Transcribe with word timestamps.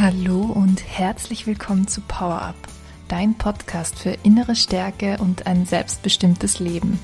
Hallo 0.00 0.40
und 0.44 0.82
herzlich 0.82 1.46
willkommen 1.46 1.86
zu 1.86 2.00
Power 2.00 2.40
Up, 2.40 2.54
dein 3.08 3.34
Podcast 3.34 3.98
für 3.98 4.16
innere 4.22 4.56
Stärke 4.56 5.18
und 5.20 5.46
ein 5.46 5.66
selbstbestimmtes 5.66 6.58
Leben. 6.58 6.98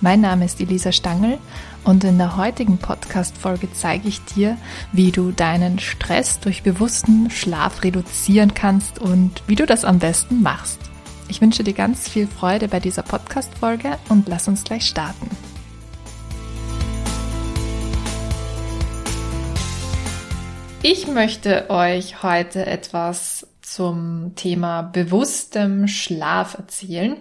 Mein 0.00 0.20
Name 0.20 0.44
ist 0.44 0.60
Elisa 0.60 0.92
Stangl 0.92 1.40
und 1.82 2.04
in 2.04 2.16
der 2.16 2.36
heutigen 2.36 2.78
Podcast-Folge 2.78 3.66
zeige 3.72 4.06
ich 4.06 4.24
dir, 4.24 4.56
wie 4.92 5.10
du 5.10 5.32
deinen 5.32 5.80
Stress 5.80 6.38
durch 6.38 6.62
bewussten 6.62 7.28
Schlaf 7.28 7.82
reduzieren 7.82 8.54
kannst 8.54 9.00
und 9.00 9.42
wie 9.48 9.56
du 9.56 9.66
das 9.66 9.84
am 9.84 9.98
besten 9.98 10.40
machst. 10.40 10.78
Ich 11.26 11.40
wünsche 11.40 11.64
dir 11.64 11.74
ganz 11.74 12.08
viel 12.08 12.28
Freude 12.28 12.68
bei 12.68 12.78
dieser 12.78 13.02
Podcast-Folge 13.02 13.98
und 14.10 14.28
lass 14.28 14.46
uns 14.46 14.62
gleich 14.62 14.86
starten. 14.86 15.28
Ich 20.82 21.08
möchte 21.08 21.70
euch 21.70 22.22
heute 22.22 22.64
etwas 22.64 23.48
zum 23.62 24.34
Thema 24.36 24.82
bewusstem 24.82 25.88
Schlaf 25.88 26.54
erzählen. 26.54 27.16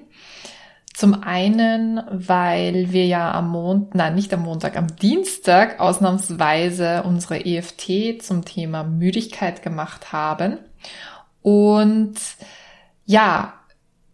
Zum 0.94 1.24
einen, 1.24 2.00
weil 2.12 2.92
wir 2.92 3.08
ja 3.08 3.32
am 3.32 3.50
Montag, 3.50 3.96
nein, 3.96 4.16
nicht 4.16 4.32
am 4.32 4.44
Montag, 4.44 4.78
am 4.78 4.96
Dienstag 4.96 5.80
ausnahmsweise 5.80 7.02
unsere 7.04 7.46
EFT 7.46 8.22
zum 8.22 8.46
Thema 8.46 8.84
Müdigkeit 8.84 9.64
gemacht 9.64 10.14
haben. 10.14 10.60
Und 11.42 12.16
ja, 13.06 13.54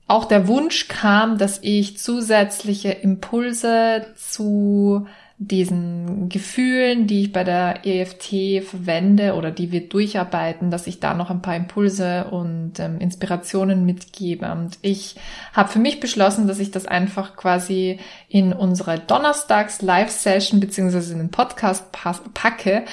auch 0.07 0.25
der 0.25 0.47
Wunsch 0.47 0.87
kam, 0.87 1.37
dass 1.37 1.59
ich 1.61 1.97
zusätzliche 1.97 2.91
Impulse 2.91 4.13
zu 4.15 5.07
diesen 5.47 6.29
Gefühlen, 6.29 7.07
die 7.07 7.21
ich 7.23 7.31
bei 7.31 7.43
der 7.43 7.85
EFT 7.85 8.65
verwende 8.65 9.33
oder 9.35 9.51
die 9.51 9.71
wir 9.71 9.87
durcharbeiten, 9.87 10.71
dass 10.71 10.87
ich 10.87 10.99
da 10.99 11.13
noch 11.13 11.29
ein 11.29 11.41
paar 11.41 11.55
Impulse 11.55 12.25
und 12.25 12.79
ähm, 12.79 12.99
Inspirationen 12.99 13.85
mitgebe. 13.85 14.51
Und 14.51 14.77
ich 14.81 15.15
habe 15.53 15.69
für 15.69 15.79
mich 15.79 15.99
beschlossen, 15.99 16.47
dass 16.47 16.59
ich 16.59 16.71
das 16.71 16.85
einfach 16.85 17.35
quasi 17.35 17.99
in 18.29 18.53
unsere 18.53 18.99
Donnerstags 18.99 19.81
Live-Session 19.81 20.59
beziehungsweise 20.59 21.13
in 21.13 21.19
den 21.19 21.31
Podcast 21.31 21.91
packe. 21.91 22.85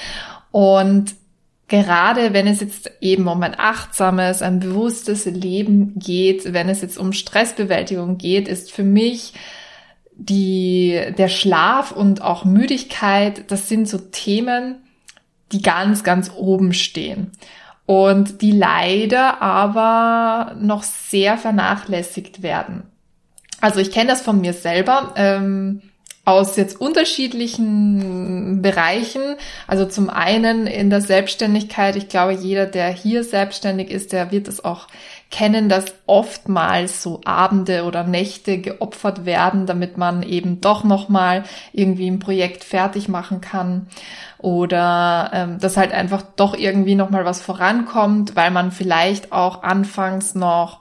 Und 0.51 1.15
gerade 1.69 2.33
wenn 2.33 2.47
es 2.47 2.61
jetzt 2.61 2.91
eben 3.01 3.29
um 3.29 3.43
ein 3.43 3.55
achtsames, 3.59 4.43
ein 4.43 4.61
bewusstes 4.61 5.25
Leben 5.25 5.99
geht, 5.99 6.53
wenn 6.53 6.69
es 6.69 6.83
jetzt 6.83 6.99
um 6.99 7.13
Stressbewältigung 7.13 8.19
geht, 8.19 8.49
ist 8.49 8.73
für 8.73 8.83
mich 8.85 9.33
die, 10.21 11.01
der 11.17 11.29
Schlaf 11.29 11.93
und 11.93 12.23
auch 12.23 12.45
Müdigkeit, 12.45 13.51
das 13.51 13.69
sind 13.69 13.89
so 13.89 13.99
Themen, 13.99 14.77
die 15.53 15.63
ganz, 15.63 16.05
ganz 16.05 16.31
oben 16.37 16.73
stehen 16.73 17.33
und 17.87 18.43
die 18.43 18.53
leider 18.53 19.41
aber 19.43 20.55
noch 20.61 20.83
sehr 20.83 21.39
vernachlässigt 21.39 22.43
werden. 22.43 22.85
Also 23.61 23.81
ich 23.81 23.91
kenne 23.91 24.11
das 24.11 24.21
von 24.23 24.41
mir 24.41 24.53
selber. 24.53 25.13
Ähm, 25.17 25.83
aus 26.25 26.57
jetzt 26.57 26.81
unterschiedlichen 26.81 28.63
Bereichen. 28.63 29.37
Also 29.67 29.87
zum 29.87 30.11
einen 30.11 30.67
in 30.67 30.91
der 30.91 31.01
Selbstständigkeit. 31.01 31.97
Ich 31.97 32.09
glaube, 32.09 32.33
jeder, 32.33 32.67
der 32.67 32.91
hier 32.91 33.25
selbstständig 33.25 33.91
ist, 33.91 34.13
der 34.13 34.31
wird 34.31 34.47
es 34.47 34.65
auch 34.65 34.87
kennen, 35.31 35.69
dass 35.69 35.87
oftmals 36.07 37.03
so 37.03 37.21
Abende 37.25 37.85
oder 37.85 38.05
Nächte 38.05 38.59
geopfert 38.59 39.25
werden, 39.25 39.67
damit 39.67 39.97
man 39.97 40.23
eben 40.23 40.61
doch 40.61 40.83
nochmal 40.85 41.45
irgendwie 41.73 42.11
ein 42.11 42.19
Projekt 42.19 42.65
fertig 42.65 43.09
machen 43.09 43.41
kann 43.41 43.87
oder 44.39 45.31
ähm, 45.33 45.59
dass 45.61 45.77
halt 45.77 45.93
einfach 45.93 46.23
doch 46.37 46.55
irgendwie 46.55 46.97
nochmal 46.97 47.25
was 47.25 47.41
vorankommt, 47.41 48.35
weil 48.35 48.51
man 48.51 48.73
vielleicht 48.73 49.33
auch 49.33 49.63
anfangs 49.63 50.35
noch 50.35 50.81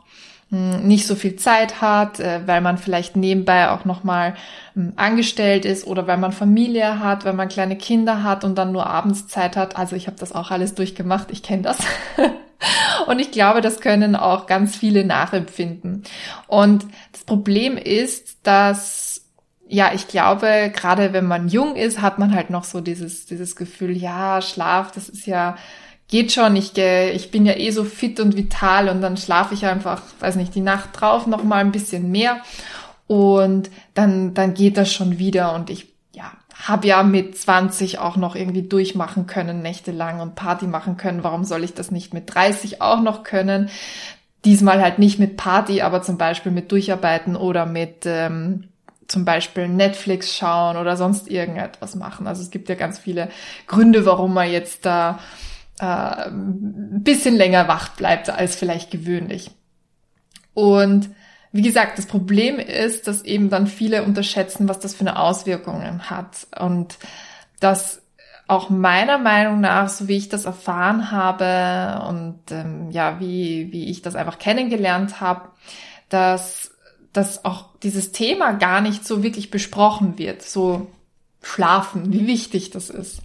hm, 0.49 0.87
nicht 0.87 1.05
so 1.05 1.13
viel 1.13 1.35
Zeit 1.35 1.79
hat, 1.79 2.19
äh, 2.19 2.41
weil 2.47 2.61
man 2.61 2.79
vielleicht 2.79 3.15
nebenbei 3.15 3.69
auch 3.69 3.85
nochmal 3.85 4.33
hm, 4.73 4.93
angestellt 4.95 5.63
ist 5.63 5.85
oder 5.85 6.07
weil 6.07 6.17
man 6.17 6.31
Familie 6.31 6.99
hat, 6.99 7.23
weil 7.23 7.33
man 7.33 7.49
kleine 7.49 7.77
Kinder 7.77 8.23
hat 8.23 8.43
und 8.43 8.55
dann 8.57 8.71
nur 8.71 8.87
abends 8.87 9.27
Zeit 9.27 9.55
hat. 9.55 9.77
Also 9.77 9.95
ich 9.95 10.07
habe 10.07 10.17
das 10.19 10.33
auch 10.33 10.49
alles 10.49 10.73
durchgemacht, 10.73 11.27
ich 11.31 11.43
kenne 11.43 11.61
das. 11.61 11.77
und 13.07 13.19
ich 13.19 13.31
glaube, 13.31 13.61
das 13.61 13.79
können 13.79 14.15
auch 14.15 14.45
ganz 14.45 14.75
viele 14.75 15.05
nachempfinden. 15.05 16.03
Und 16.47 16.85
das 17.11 17.23
Problem 17.23 17.77
ist, 17.77 18.37
dass 18.43 19.09
ja, 19.71 19.91
ich 19.93 20.07
glaube, 20.07 20.71
gerade 20.75 21.13
wenn 21.13 21.25
man 21.25 21.47
jung 21.47 21.75
ist, 21.75 22.01
hat 22.01 22.17
man 22.17 22.33
halt 22.33 22.49
noch 22.49 22.63
so 22.63 22.81
dieses, 22.81 23.27
dieses 23.27 23.55
Gefühl, 23.55 23.95
ja, 23.95 24.41
Schlaf, 24.41 24.91
das 24.91 25.09
ist 25.09 25.27
ja, 25.27 25.57
geht 26.07 26.31
schon, 26.31 26.55
ich, 26.55 26.75
ich 26.75 27.29
bin 27.29 27.45
ja 27.45 27.55
eh 27.55 27.69
so 27.69 27.83
fit 27.83 28.19
und 28.19 28.35
vital 28.35 28.89
und 28.89 29.01
dann 29.01 29.15
schlafe 29.15 29.53
ich 29.53 29.67
einfach, 29.67 30.01
weiß 30.19 30.37
nicht, 30.37 30.55
die 30.55 30.61
Nacht 30.61 30.89
drauf 30.93 31.27
noch 31.27 31.43
mal 31.43 31.59
ein 31.59 31.71
bisschen 31.71 32.09
mehr 32.09 32.41
und 33.05 33.69
dann, 33.93 34.33
dann 34.33 34.55
geht 34.55 34.75
das 34.75 34.91
schon 34.91 35.19
wieder 35.19 35.53
und 35.53 35.69
ich, 35.69 35.93
habe 36.67 36.87
ja 36.87 37.03
mit 37.03 37.37
20 37.37 37.99
auch 37.99 38.17
noch 38.17 38.35
irgendwie 38.35 38.63
durchmachen 38.63 39.27
können, 39.27 39.61
nächtelang 39.61 40.19
und 40.19 40.35
Party 40.35 40.67
machen 40.67 40.97
können. 40.97 41.23
Warum 41.23 41.45
soll 41.45 41.63
ich 41.63 41.73
das 41.73 41.89
nicht 41.89 42.13
mit 42.13 42.33
30 42.33 42.81
auch 42.81 43.01
noch 43.01 43.23
können? 43.23 43.69
Diesmal 44.45 44.81
halt 44.81 44.99
nicht 44.99 45.19
mit 45.19 45.37
Party, 45.37 45.81
aber 45.81 46.01
zum 46.01 46.17
Beispiel 46.17 46.51
mit 46.51 46.71
Durcharbeiten 46.71 47.35
oder 47.35 47.65
mit 47.65 48.05
ähm, 48.05 48.69
zum 49.07 49.25
Beispiel 49.25 49.67
Netflix 49.67 50.35
schauen 50.35 50.77
oder 50.77 50.97
sonst 50.97 51.29
irgendetwas 51.29 51.95
machen. 51.95 52.27
Also 52.27 52.41
es 52.41 52.51
gibt 52.51 52.69
ja 52.69 52.75
ganz 52.75 52.99
viele 52.99 53.29
Gründe, 53.67 54.05
warum 54.05 54.33
man 54.33 54.51
jetzt 54.51 54.85
da 54.85 55.19
äh, 55.79 55.85
ein 55.85 57.03
bisschen 57.03 57.35
länger 57.35 57.67
wach 57.67 57.89
bleibt 57.89 58.29
als 58.29 58.55
vielleicht 58.55 58.91
gewöhnlich. 58.91 59.51
Und 60.53 61.09
wie 61.51 61.61
gesagt, 61.61 61.97
das 61.97 62.05
Problem 62.05 62.59
ist, 62.59 63.07
dass 63.07 63.23
eben 63.23 63.49
dann 63.49 63.67
viele 63.67 64.03
unterschätzen, 64.03 64.67
was 64.67 64.79
das 64.79 64.93
für 64.93 65.01
eine 65.01 65.19
Auswirkungen 65.19 66.09
hat. 66.09 66.47
Und 66.59 66.97
dass 67.59 68.01
auch 68.47 68.69
meiner 68.69 69.17
Meinung 69.17 69.61
nach, 69.61 69.89
so 69.89 70.07
wie 70.07 70.17
ich 70.17 70.29
das 70.29 70.45
erfahren 70.45 71.11
habe 71.11 72.03
und 72.07 72.39
ähm, 72.51 72.89
ja, 72.91 73.19
wie, 73.19 73.71
wie 73.71 73.91
ich 73.91 74.01
das 74.01 74.15
einfach 74.15 74.39
kennengelernt 74.39 75.21
habe, 75.21 75.49
dass, 76.09 76.71
dass 77.13 77.45
auch 77.45 77.65
dieses 77.83 78.11
Thema 78.11 78.53
gar 78.53 78.81
nicht 78.81 79.05
so 79.05 79.21
wirklich 79.21 79.51
besprochen 79.51 80.17
wird. 80.17 80.41
So 80.41 80.87
schlafen, 81.41 82.11
wie 82.11 82.27
wichtig 82.27 82.71
das 82.71 82.89
ist. 82.89 83.21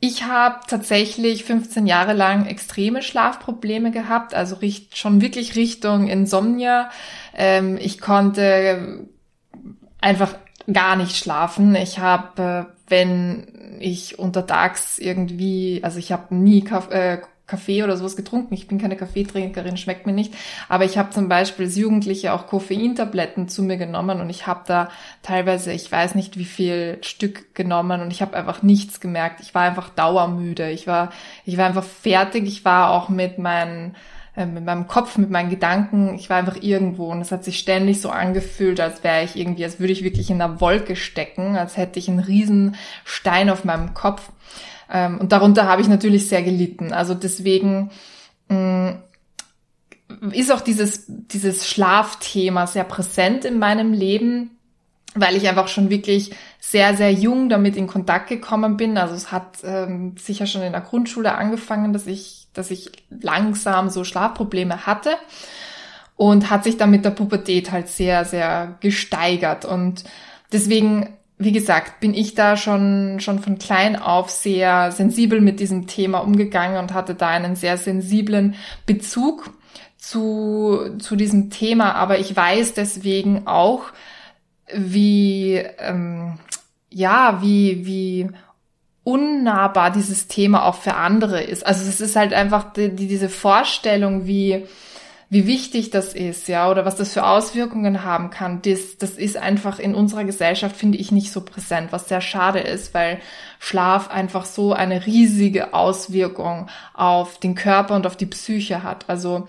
Ich 0.00 0.24
habe 0.24 0.60
tatsächlich 0.68 1.44
15 1.44 1.86
Jahre 1.86 2.12
lang 2.12 2.46
extreme 2.46 3.02
Schlafprobleme 3.02 3.90
gehabt, 3.90 4.32
also 4.32 4.56
schon 4.94 5.20
wirklich 5.20 5.56
Richtung 5.56 6.06
Insomnia. 6.06 6.90
Ähm, 7.34 7.76
ich 7.80 8.00
konnte 8.00 9.08
einfach 10.00 10.34
gar 10.72 10.96
nicht 10.96 11.16
schlafen. 11.16 11.74
Ich 11.74 11.98
habe, 11.98 12.42
äh, 12.68 12.72
wenn 12.88 13.78
ich 13.80 14.18
untertags 14.18 14.98
irgendwie, 14.98 15.80
also 15.82 15.98
ich 15.98 16.12
habe 16.12 16.34
nie 16.34 16.62
Kaff, 16.62 16.90
äh, 16.90 17.20
Kaffee 17.48 17.82
oder 17.82 17.96
sowas 17.96 18.14
getrunken. 18.14 18.54
Ich 18.54 18.68
bin 18.68 18.78
keine 18.78 18.96
Kaffeetrinkerin, 18.96 19.76
schmeckt 19.76 20.06
mir 20.06 20.12
nicht. 20.12 20.34
Aber 20.68 20.84
ich 20.84 20.96
habe 20.98 21.10
zum 21.10 21.28
Beispiel 21.28 21.64
als 21.64 21.76
Jugendliche 21.76 22.32
auch 22.32 22.46
Koffeintabletten 22.46 23.48
zu 23.48 23.64
mir 23.64 23.78
genommen 23.78 24.20
und 24.20 24.30
ich 24.30 24.46
habe 24.46 24.60
da 24.66 24.90
teilweise, 25.22 25.72
ich 25.72 25.90
weiß 25.90 26.14
nicht 26.14 26.38
wie 26.38 26.44
viel 26.44 26.98
Stück 27.02 27.54
genommen 27.54 28.02
und 28.02 28.12
ich 28.12 28.22
habe 28.22 28.36
einfach 28.36 28.62
nichts 28.62 29.00
gemerkt. 29.00 29.40
Ich 29.40 29.54
war 29.54 29.62
einfach 29.62 29.88
dauermüde. 29.88 30.70
Ich 30.70 30.86
war, 30.86 31.10
ich 31.44 31.56
war 31.56 31.66
einfach 31.66 31.84
fertig. 31.84 32.46
Ich 32.46 32.64
war 32.64 32.90
auch 32.90 33.08
mit 33.08 33.38
meinen 33.38 33.96
mit 34.46 34.64
meinem 34.64 34.86
Kopf, 34.86 35.18
mit 35.18 35.30
meinen 35.30 35.50
Gedanken, 35.50 36.14
ich 36.14 36.30
war 36.30 36.36
einfach 36.36 36.56
irgendwo 36.60 37.10
und 37.10 37.20
es 37.20 37.32
hat 37.32 37.44
sich 37.44 37.58
ständig 37.58 38.00
so 38.00 38.10
angefühlt, 38.10 38.80
als 38.80 39.02
wäre 39.02 39.24
ich 39.24 39.36
irgendwie, 39.36 39.64
als 39.64 39.80
würde 39.80 39.92
ich 39.92 40.04
wirklich 40.04 40.30
in 40.30 40.40
einer 40.40 40.60
Wolke 40.60 40.96
stecken, 40.96 41.56
als 41.56 41.76
hätte 41.76 41.98
ich 41.98 42.08
einen 42.08 42.20
riesen 42.20 42.76
Stein 43.04 43.50
auf 43.50 43.64
meinem 43.64 43.94
Kopf. 43.94 44.30
Ähm, 44.90 45.18
und 45.18 45.32
darunter 45.32 45.66
habe 45.66 45.82
ich 45.82 45.88
natürlich 45.88 46.28
sehr 46.28 46.42
gelitten. 46.42 46.92
Also 46.92 47.14
deswegen 47.14 47.90
mm, 48.48 48.90
ist 50.32 50.52
auch 50.52 50.60
dieses, 50.60 51.04
dieses 51.06 51.68
Schlafthema 51.68 52.66
sehr 52.66 52.84
präsent 52.84 53.44
in 53.44 53.58
meinem 53.58 53.92
Leben, 53.92 54.50
weil 55.14 55.36
ich 55.36 55.48
einfach 55.48 55.68
schon 55.68 55.90
wirklich 55.90 56.32
sehr, 56.60 56.96
sehr 56.96 57.12
jung 57.12 57.48
damit 57.48 57.76
in 57.76 57.86
Kontakt 57.86 58.28
gekommen 58.28 58.76
bin. 58.76 58.98
Also 58.98 59.14
es 59.14 59.32
hat 59.32 59.58
ähm, 59.64 60.16
sicher 60.18 60.46
schon 60.46 60.62
in 60.62 60.72
der 60.72 60.80
Grundschule 60.80 61.34
angefangen, 61.34 61.92
dass 61.92 62.06
ich, 62.06 62.47
dass 62.58 62.70
ich 62.70 62.90
langsam 63.08 63.88
so 63.88 64.04
Schlafprobleme 64.04 64.86
hatte 64.86 65.10
und 66.16 66.50
hat 66.50 66.64
sich 66.64 66.76
dann 66.76 66.90
mit 66.90 67.04
der 67.04 67.10
Pubertät 67.10 67.70
halt 67.70 67.88
sehr, 67.88 68.24
sehr 68.24 68.76
gesteigert. 68.80 69.64
Und 69.64 70.04
deswegen 70.52 71.18
wie 71.38 71.52
gesagt, 71.52 72.00
bin 72.00 72.14
ich 72.14 72.34
da 72.34 72.56
schon, 72.56 73.20
schon 73.20 73.38
von 73.38 73.58
klein 73.58 73.94
auf 73.94 74.28
sehr 74.28 74.90
sensibel 74.90 75.40
mit 75.40 75.60
diesem 75.60 75.86
Thema 75.86 76.18
umgegangen 76.18 76.78
und 76.78 76.92
hatte 76.92 77.14
da 77.14 77.28
einen 77.28 77.54
sehr 77.54 77.78
sensiblen 77.78 78.56
Bezug 78.86 79.50
zu, 79.96 80.96
zu 80.98 81.14
diesem 81.14 81.50
Thema. 81.50 81.94
Aber 81.94 82.18
ich 82.18 82.34
weiß 82.34 82.74
deswegen 82.74 83.46
auch, 83.46 83.84
wie, 84.74 85.62
ähm, 85.78 86.38
ja, 86.90 87.38
wie, 87.40 87.86
wie 87.86 88.30
unnahbar 89.08 89.90
dieses 89.90 90.28
Thema 90.28 90.66
auch 90.66 90.74
für 90.74 90.94
andere 90.94 91.42
ist. 91.42 91.66
Also 91.66 91.88
es 91.88 91.98
ist 91.98 92.14
halt 92.14 92.34
einfach 92.34 92.74
die, 92.74 92.94
die, 92.94 93.08
diese 93.08 93.30
Vorstellung, 93.30 94.26
wie, 94.26 94.66
wie 95.30 95.46
wichtig 95.46 95.88
das 95.88 96.12
ist, 96.12 96.46
ja, 96.46 96.70
oder 96.70 96.84
was 96.84 96.96
das 96.96 97.14
für 97.14 97.24
Auswirkungen 97.24 98.04
haben 98.04 98.28
kann, 98.28 98.60
das, 98.60 98.98
das 98.98 99.12
ist 99.12 99.38
einfach 99.38 99.78
in 99.78 99.94
unserer 99.94 100.24
Gesellschaft, 100.24 100.76
finde 100.76 100.98
ich, 100.98 101.10
nicht 101.10 101.32
so 101.32 101.40
präsent, 101.40 101.90
was 101.90 102.10
sehr 102.10 102.20
schade 102.20 102.58
ist, 102.58 102.92
weil 102.92 103.18
Schlaf 103.58 104.10
einfach 104.10 104.44
so 104.44 104.74
eine 104.74 105.06
riesige 105.06 105.72
Auswirkung 105.72 106.68
auf 106.92 107.38
den 107.40 107.54
Körper 107.54 107.96
und 107.96 108.06
auf 108.06 108.16
die 108.16 108.26
Psyche 108.26 108.82
hat. 108.82 109.06
Also 109.08 109.48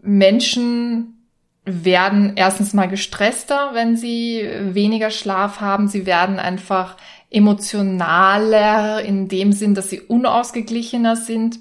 Menschen 0.00 1.18
werden 1.66 2.32
erstens 2.36 2.72
mal 2.72 2.88
gestresster, 2.88 3.72
wenn 3.74 3.94
sie 3.94 4.48
weniger 4.58 5.10
Schlaf 5.10 5.60
haben. 5.60 5.86
Sie 5.86 6.06
werden 6.06 6.38
einfach 6.38 6.96
emotionaler 7.30 9.02
in 9.02 9.28
dem 9.28 9.52
Sinn, 9.52 9.74
dass 9.74 9.90
sie 9.90 10.00
unausgeglichener 10.00 11.16
sind. 11.16 11.58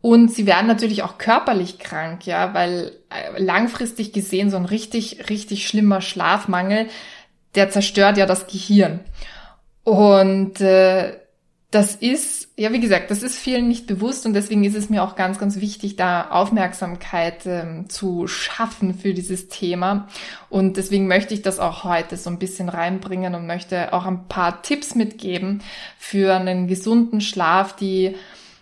Und 0.00 0.32
sie 0.32 0.46
werden 0.46 0.66
natürlich 0.66 1.04
auch 1.04 1.16
körperlich 1.16 1.78
krank, 1.78 2.26
ja, 2.26 2.54
weil 2.54 2.92
äh, 3.08 3.40
langfristig 3.40 4.12
gesehen 4.12 4.50
so 4.50 4.56
ein 4.56 4.64
richtig, 4.64 5.30
richtig 5.30 5.68
schlimmer 5.68 6.00
Schlafmangel, 6.00 6.88
der 7.54 7.70
zerstört 7.70 8.18
ja 8.18 8.26
das 8.26 8.48
Gehirn. 8.48 9.00
Und 9.84 10.60
äh, 10.60 11.21
das 11.72 11.94
ist, 11.94 12.48
ja, 12.58 12.70
wie 12.74 12.80
gesagt, 12.80 13.10
das 13.10 13.22
ist 13.22 13.38
vielen 13.38 13.66
nicht 13.66 13.86
bewusst 13.86 14.26
und 14.26 14.34
deswegen 14.34 14.62
ist 14.62 14.76
es 14.76 14.90
mir 14.90 15.02
auch 15.02 15.16
ganz, 15.16 15.38
ganz 15.38 15.56
wichtig, 15.56 15.96
da 15.96 16.28
Aufmerksamkeit 16.28 17.46
ähm, 17.46 17.88
zu 17.88 18.28
schaffen 18.28 18.92
für 18.92 19.14
dieses 19.14 19.48
Thema. 19.48 20.06
Und 20.50 20.76
deswegen 20.76 21.06
möchte 21.06 21.32
ich 21.32 21.40
das 21.40 21.58
auch 21.58 21.82
heute 21.82 22.18
so 22.18 22.28
ein 22.28 22.38
bisschen 22.38 22.68
reinbringen 22.68 23.34
und 23.34 23.46
möchte 23.46 23.94
auch 23.94 24.04
ein 24.04 24.28
paar 24.28 24.60
Tipps 24.60 24.94
mitgeben 24.94 25.62
für 25.96 26.34
einen 26.34 26.66
gesunden 26.68 27.22
Schlaf, 27.22 27.74
die 27.74 28.16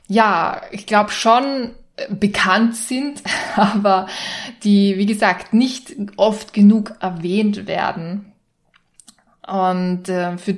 ja, 0.06 0.62
ich 0.70 0.86
glaube 0.86 1.10
schon 1.10 1.72
äh, 1.96 2.14
bekannt 2.14 2.76
sind, 2.76 3.24
aber 3.56 4.06
die, 4.62 4.98
wie 4.98 5.06
gesagt, 5.06 5.52
nicht 5.52 5.96
oft 6.16 6.52
genug 6.52 6.94
erwähnt 7.00 7.66
werden. 7.66 8.29
Und 9.50 10.08
äh, 10.08 10.38
für, 10.38 10.56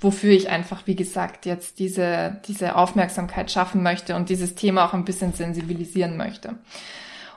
wofür 0.00 0.30
ich 0.30 0.48
einfach, 0.48 0.86
wie 0.86 0.96
gesagt, 0.96 1.44
jetzt 1.44 1.78
diese, 1.78 2.40
diese 2.48 2.74
Aufmerksamkeit 2.74 3.50
schaffen 3.50 3.82
möchte 3.82 4.16
und 4.16 4.30
dieses 4.30 4.54
Thema 4.54 4.86
auch 4.86 4.94
ein 4.94 5.04
bisschen 5.04 5.34
sensibilisieren 5.34 6.16
möchte. 6.16 6.54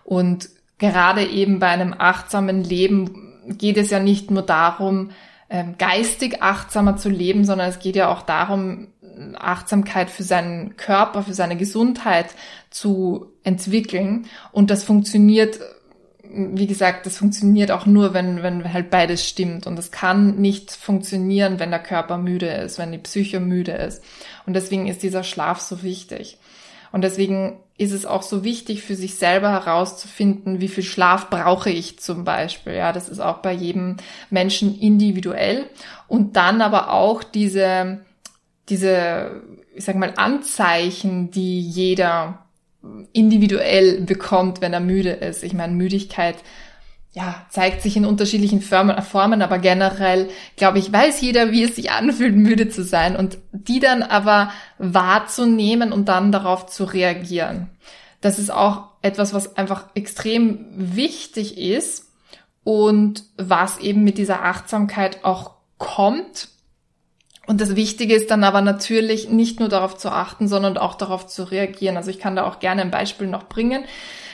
Und 0.05 0.49
gerade 0.77 1.25
eben 1.25 1.59
bei 1.59 1.67
einem 1.67 1.93
achtsamen 1.97 2.63
Leben 2.63 3.33
geht 3.49 3.75
es 3.77 3.89
ja 3.89 3.99
nicht 3.99 4.31
nur 4.31 4.43
darum, 4.43 5.09
ähm, 5.49 5.75
geistig 5.77 6.41
achtsamer 6.41 6.95
zu 6.95 7.09
leben, 7.09 7.43
sondern 7.43 7.69
es 7.69 7.79
geht 7.79 7.97
ja 7.97 8.09
auch 8.09 8.21
darum, 8.21 8.87
Achtsamkeit 9.35 10.09
für 10.09 10.23
seinen 10.23 10.77
Körper, 10.77 11.23
für 11.23 11.33
seine 11.33 11.57
Gesundheit 11.57 12.27
zu 12.69 13.27
entwickeln. 13.43 14.27
Und 14.53 14.71
das 14.71 14.85
funktioniert, 14.85 15.59
wie 16.33 16.67
gesagt, 16.67 17.05
das 17.05 17.17
funktioniert 17.17 17.71
auch 17.71 17.85
nur, 17.85 18.13
wenn, 18.13 18.43
wenn 18.43 18.73
halt 18.73 18.89
beides 18.89 19.27
stimmt. 19.27 19.67
Und 19.67 19.77
es 19.77 19.91
kann 19.91 20.37
nicht 20.37 20.71
funktionieren, 20.71 21.59
wenn 21.59 21.71
der 21.71 21.81
Körper 21.81 22.17
müde 22.17 22.47
ist, 22.47 22.79
wenn 22.79 22.91
die 22.91 22.97
Psyche 22.97 23.39
müde 23.39 23.73
ist. 23.73 24.03
Und 24.45 24.53
deswegen 24.53 24.87
ist 24.87 25.03
dieser 25.03 25.23
Schlaf 25.23 25.59
so 25.59 25.83
wichtig. 25.83 26.37
Und 26.91 27.03
deswegen 27.03 27.59
ist 27.77 27.91
es 27.91 28.05
auch 28.05 28.21
so 28.21 28.43
wichtig 28.43 28.83
für 28.83 28.95
sich 28.95 29.15
selber 29.15 29.51
herauszufinden, 29.51 30.61
wie 30.61 30.67
viel 30.67 30.83
Schlaf 30.83 31.29
brauche 31.29 31.69
ich 31.69 31.99
zum 31.99 32.23
Beispiel. 32.23 32.73
Ja, 32.73 32.93
das 32.93 33.09
ist 33.09 33.19
auch 33.19 33.39
bei 33.39 33.51
jedem 33.51 33.97
Menschen 34.29 34.79
individuell. 34.79 35.65
Und 36.07 36.35
dann 36.35 36.61
aber 36.61 36.91
auch 36.91 37.23
diese 37.23 37.99
diese, 38.69 39.41
ich 39.75 39.85
sag 39.85 39.95
mal, 39.95 40.13
Anzeichen, 40.15 41.31
die 41.31 41.59
jeder 41.61 42.42
individuell 43.13 44.01
bekommt, 44.01 44.61
wenn 44.61 44.73
er 44.73 44.79
müde 44.79 45.11
ist. 45.11 45.43
Ich 45.43 45.53
meine, 45.53 45.73
Müdigkeit 45.73 46.35
ja, 47.13 47.45
zeigt 47.49 47.83
sich 47.83 47.95
in 47.95 48.05
unterschiedlichen 48.05 48.61
Formen, 48.61 49.41
aber 49.41 49.59
generell, 49.59 50.29
glaube 50.55 50.79
ich, 50.79 50.91
weiß 50.91 51.21
jeder, 51.21 51.51
wie 51.51 51.63
es 51.63 51.75
sich 51.75 51.91
anfühlt, 51.91 52.35
müde 52.35 52.69
zu 52.69 52.83
sein 52.83 53.15
und 53.15 53.37
die 53.51 53.79
dann 53.79 54.01
aber 54.01 54.51
wahrzunehmen 54.79 55.93
und 55.93 56.09
dann 56.09 56.31
darauf 56.31 56.65
zu 56.65 56.85
reagieren. 56.85 57.69
Das 58.21 58.39
ist 58.39 58.51
auch 58.51 58.85
etwas, 59.03 59.33
was 59.33 59.57
einfach 59.57 59.89
extrem 59.93 60.65
wichtig 60.75 61.57
ist 61.59 62.09
und 62.63 63.25
was 63.37 63.77
eben 63.77 64.03
mit 64.03 64.17
dieser 64.17 64.43
Achtsamkeit 64.43 65.23
auch 65.23 65.51
kommt 65.77 66.49
und 67.45 67.59
das 67.59 67.75
Wichtige 67.75 68.15
ist 68.15 68.31
dann 68.31 68.43
aber 68.43 68.61
natürlich 68.61 69.29
nicht 69.29 69.59
nur 69.59 69.67
darauf 69.69 69.97
zu 69.97 70.09
achten, 70.09 70.47
sondern 70.47 70.77
auch 70.77 70.95
darauf 70.95 71.27
zu 71.27 71.43
reagieren. 71.43 71.97
Also 71.97 72.09
ich 72.09 72.19
kann 72.19 72.35
da 72.35 72.45
auch 72.45 72.59
gerne 72.59 72.81
ein 72.81 72.91
Beispiel 72.91 73.27
noch 73.27 73.43
bringen. 73.49 73.83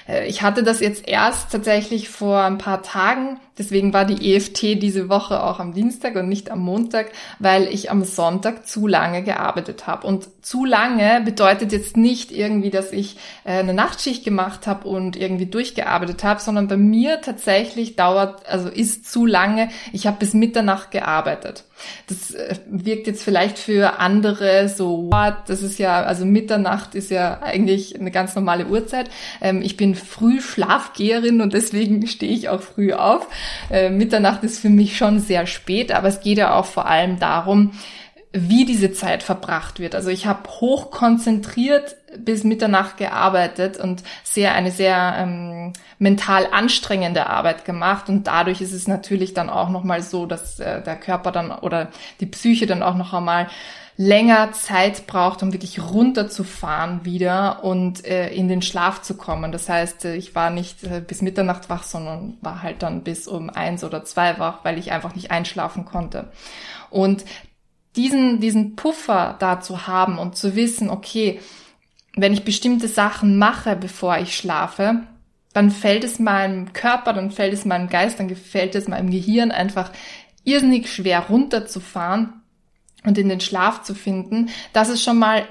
Äh, 0.10 0.28
ich 0.28 0.42
hatte 0.42 0.64
das 0.64 0.80
jetzt 0.80 1.08
erst 1.08 1.52
tatsächlich 1.52 2.10
vor 2.10 2.42
ein 2.44 2.58
paar 2.58 2.82
Tagen. 2.82 3.40
Deswegen 3.58 3.92
war 3.92 4.06
die 4.06 4.34
EFT 4.34 4.82
diese 4.82 5.10
Woche 5.10 5.44
auch 5.44 5.60
am 5.60 5.74
Dienstag 5.74 6.16
und 6.16 6.30
nicht 6.30 6.50
am 6.50 6.60
Montag, 6.60 7.12
weil 7.40 7.68
ich 7.68 7.92
am 7.92 8.06
Sonntag 8.06 8.66
zu 8.66 8.88
lange 8.88 9.22
gearbeitet 9.22 9.86
habe. 9.86 10.08
Und 10.08 10.30
zu 10.42 10.64
lange 10.64 11.22
bedeutet 11.26 11.74
jetzt 11.74 11.98
nicht 11.98 12.32
irgendwie, 12.32 12.70
dass 12.70 12.94
ich 12.94 13.18
äh, 13.44 13.60
eine 13.60 13.74
Nachtschicht 13.74 14.24
gemacht 14.24 14.66
habe 14.66 14.88
und 14.88 15.18
irgendwie 15.18 15.46
durchgearbeitet 15.46 16.24
habe, 16.24 16.40
sondern 16.40 16.70
bei 16.70 16.78
mir 16.78 17.20
tatsächlich 17.20 17.98
dauert, 17.98 18.48
also 18.48 18.70
ist 18.70 19.12
zu 19.12 19.26
lange. 19.26 19.68
Ich 19.92 20.08
habe 20.08 20.18
bis 20.20 20.34
Mitternacht 20.34 20.92
gearbeitet. 20.92 21.66
Das 22.08 22.32
äh, 22.32 22.56
wirkt 22.68 23.08
jetzt 23.08 23.24
vielleicht 23.24 23.60
für 23.60 24.00
andere 24.00 24.70
so, 24.70 25.10
das 25.48 25.62
ist 25.62 25.80
ja, 25.80 26.02
also 26.04 26.26
Mitternacht 26.26 26.96
ist 26.96 27.12
ja 27.12 27.40
eigentlich 27.42 28.00
eine 28.00 28.12
ganz 28.12 28.36
normale 28.36 28.68
Uhrzeit. 28.68 29.10
Ähm, 29.42 29.62
ich 29.62 29.76
bin 29.76 29.96
früh 30.00 30.42
Schlafgeherin 30.42 31.42
und 31.42 31.54
deswegen 31.54 32.08
stehe 32.08 32.34
ich 32.34 32.50
auch 32.50 32.62
früh 32.62 32.94
auf. 32.94 33.28
Äh, 33.70 33.90
Mitternacht 33.90 34.44
ist 34.44 34.60
für 34.60 34.70
mich 34.70 34.98
schon 34.98 35.20
sehr 35.20 35.46
spät, 35.48 35.92
aber 35.92 36.08
es 36.08 36.22
geht 36.22 36.38
ja 36.38 36.56
auch 36.56 36.66
vor 36.66 36.88
allem 36.88 37.20
darum, 37.20 37.72
wie 38.32 38.66
diese 38.66 38.92
Zeit 38.92 39.24
verbracht 39.24 39.80
wird. 39.80 39.96
Also 39.96 40.10
ich 40.10 40.28
habe 40.28 40.48
hoch 40.50 40.92
konzentriert 40.92 41.96
bis 42.18 42.44
Mitternacht 42.44 42.98
gearbeitet 42.98 43.78
und 43.78 44.04
sehr 44.24 44.54
eine 44.54 44.72
sehr 44.72 45.16
ähm, 45.18 45.74
mental 45.98 46.48
anstrengende 46.52 47.28
Arbeit 47.28 47.66
gemacht 47.66 48.08
und 48.08 48.28
dadurch 48.28 48.62
ist 48.62 48.74
es 48.74 48.88
natürlich 48.88 49.34
dann 49.34 49.50
auch 49.50 49.70
noch 49.70 49.84
mal 49.84 50.04
so, 50.04 50.26
dass 50.26 50.60
äh, 50.60 50.82
der 50.84 50.96
Körper 50.96 51.32
dann 51.32 51.52
oder 51.52 51.90
die 52.20 52.28
Psyche 52.28 52.68
dann 52.68 52.84
auch 52.84 52.96
noch 52.96 53.14
einmal 53.14 53.48
länger 54.02 54.54
Zeit 54.54 55.08
braucht, 55.08 55.44
um 55.44 55.52
wirklich 55.52 55.82
runterzufahren 55.82 57.04
wieder 57.04 57.66
und 57.66 58.06
äh, 58.06 58.30
in 58.30 58.48
den 58.48 58.62
Schlaf 58.62 59.02
zu 59.02 59.18
kommen. 59.18 59.52
Das 59.52 59.68
heißt, 59.68 60.06
äh, 60.06 60.16
ich 60.16 60.36
war 60.36 60.52
nicht 60.52 60.86
äh, 60.86 61.04
bis 61.06 61.22
Mitternacht 61.22 61.70
wach, 61.70 61.84
sondern 61.84 62.38
war 62.40 62.64
halt 62.64 62.82
dann 62.82 63.04
bis 63.04 63.28
um 63.28 63.50
eins 63.50 63.84
oder 63.84 64.06
zwei 64.06 64.40
wach, 64.40 64.60
weil 64.64 64.78
ich 64.78 64.94
einfach 64.94 65.16
nicht 65.16 65.32
einschlafen 65.32 65.84
konnte. 65.84 66.32
Und 66.90 67.26
diesen, 67.98 68.40
diesen 68.40 68.78
Puffer 68.78 69.36
da 69.38 69.60
zu 69.60 69.86
haben 69.86 70.18
und 70.18 70.38
zu 70.38 70.56
wissen, 70.56 70.90
okay, 70.90 71.42
wenn 72.16 72.32
ich 72.32 72.46
bestimmte 72.46 72.88
Sachen 72.88 73.38
mache, 73.38 73.76
bevor 73.76 74.18
ich 74.20 74.34
schlafe, 74.34 75.02
dann 75.52 75.72
fällt 75.72 76.06
es 76.06 76.20
meinem 76.20 76.72
Körper, 76.72 77.12
dann 77.12 77.32
fällt 77.32 77.52
es 77.52 77.66
meinem 77.66 77.90
Geist, 77.90 78.18
dann 78.18 78.30
gefällt 78.30 78.76
es 78.76 78.88
meinem 78.88 79.12
Gehirn 79.12 79.52
einfach 79.52 79.92
irrsinnig 80.46 80.90
schwer 80.90 81.26
runterzufahren 81.28 82.39
und 83.06 83.18
in 83.18 83.30
den 83.30 83.40
Schlaf 83.40 83.84
zu 83.84 83.96
finden. 83.96 84.50
Das 84.74 84.90
ist 84.90 85.04
schon 85.04 85.20
mal 85.20 85.48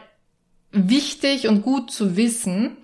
wichtig 0.72 1.48
und 1.48 1.62
gut 1.62 1.90
zu 1.90 2.16
wissen. 2.16 2.76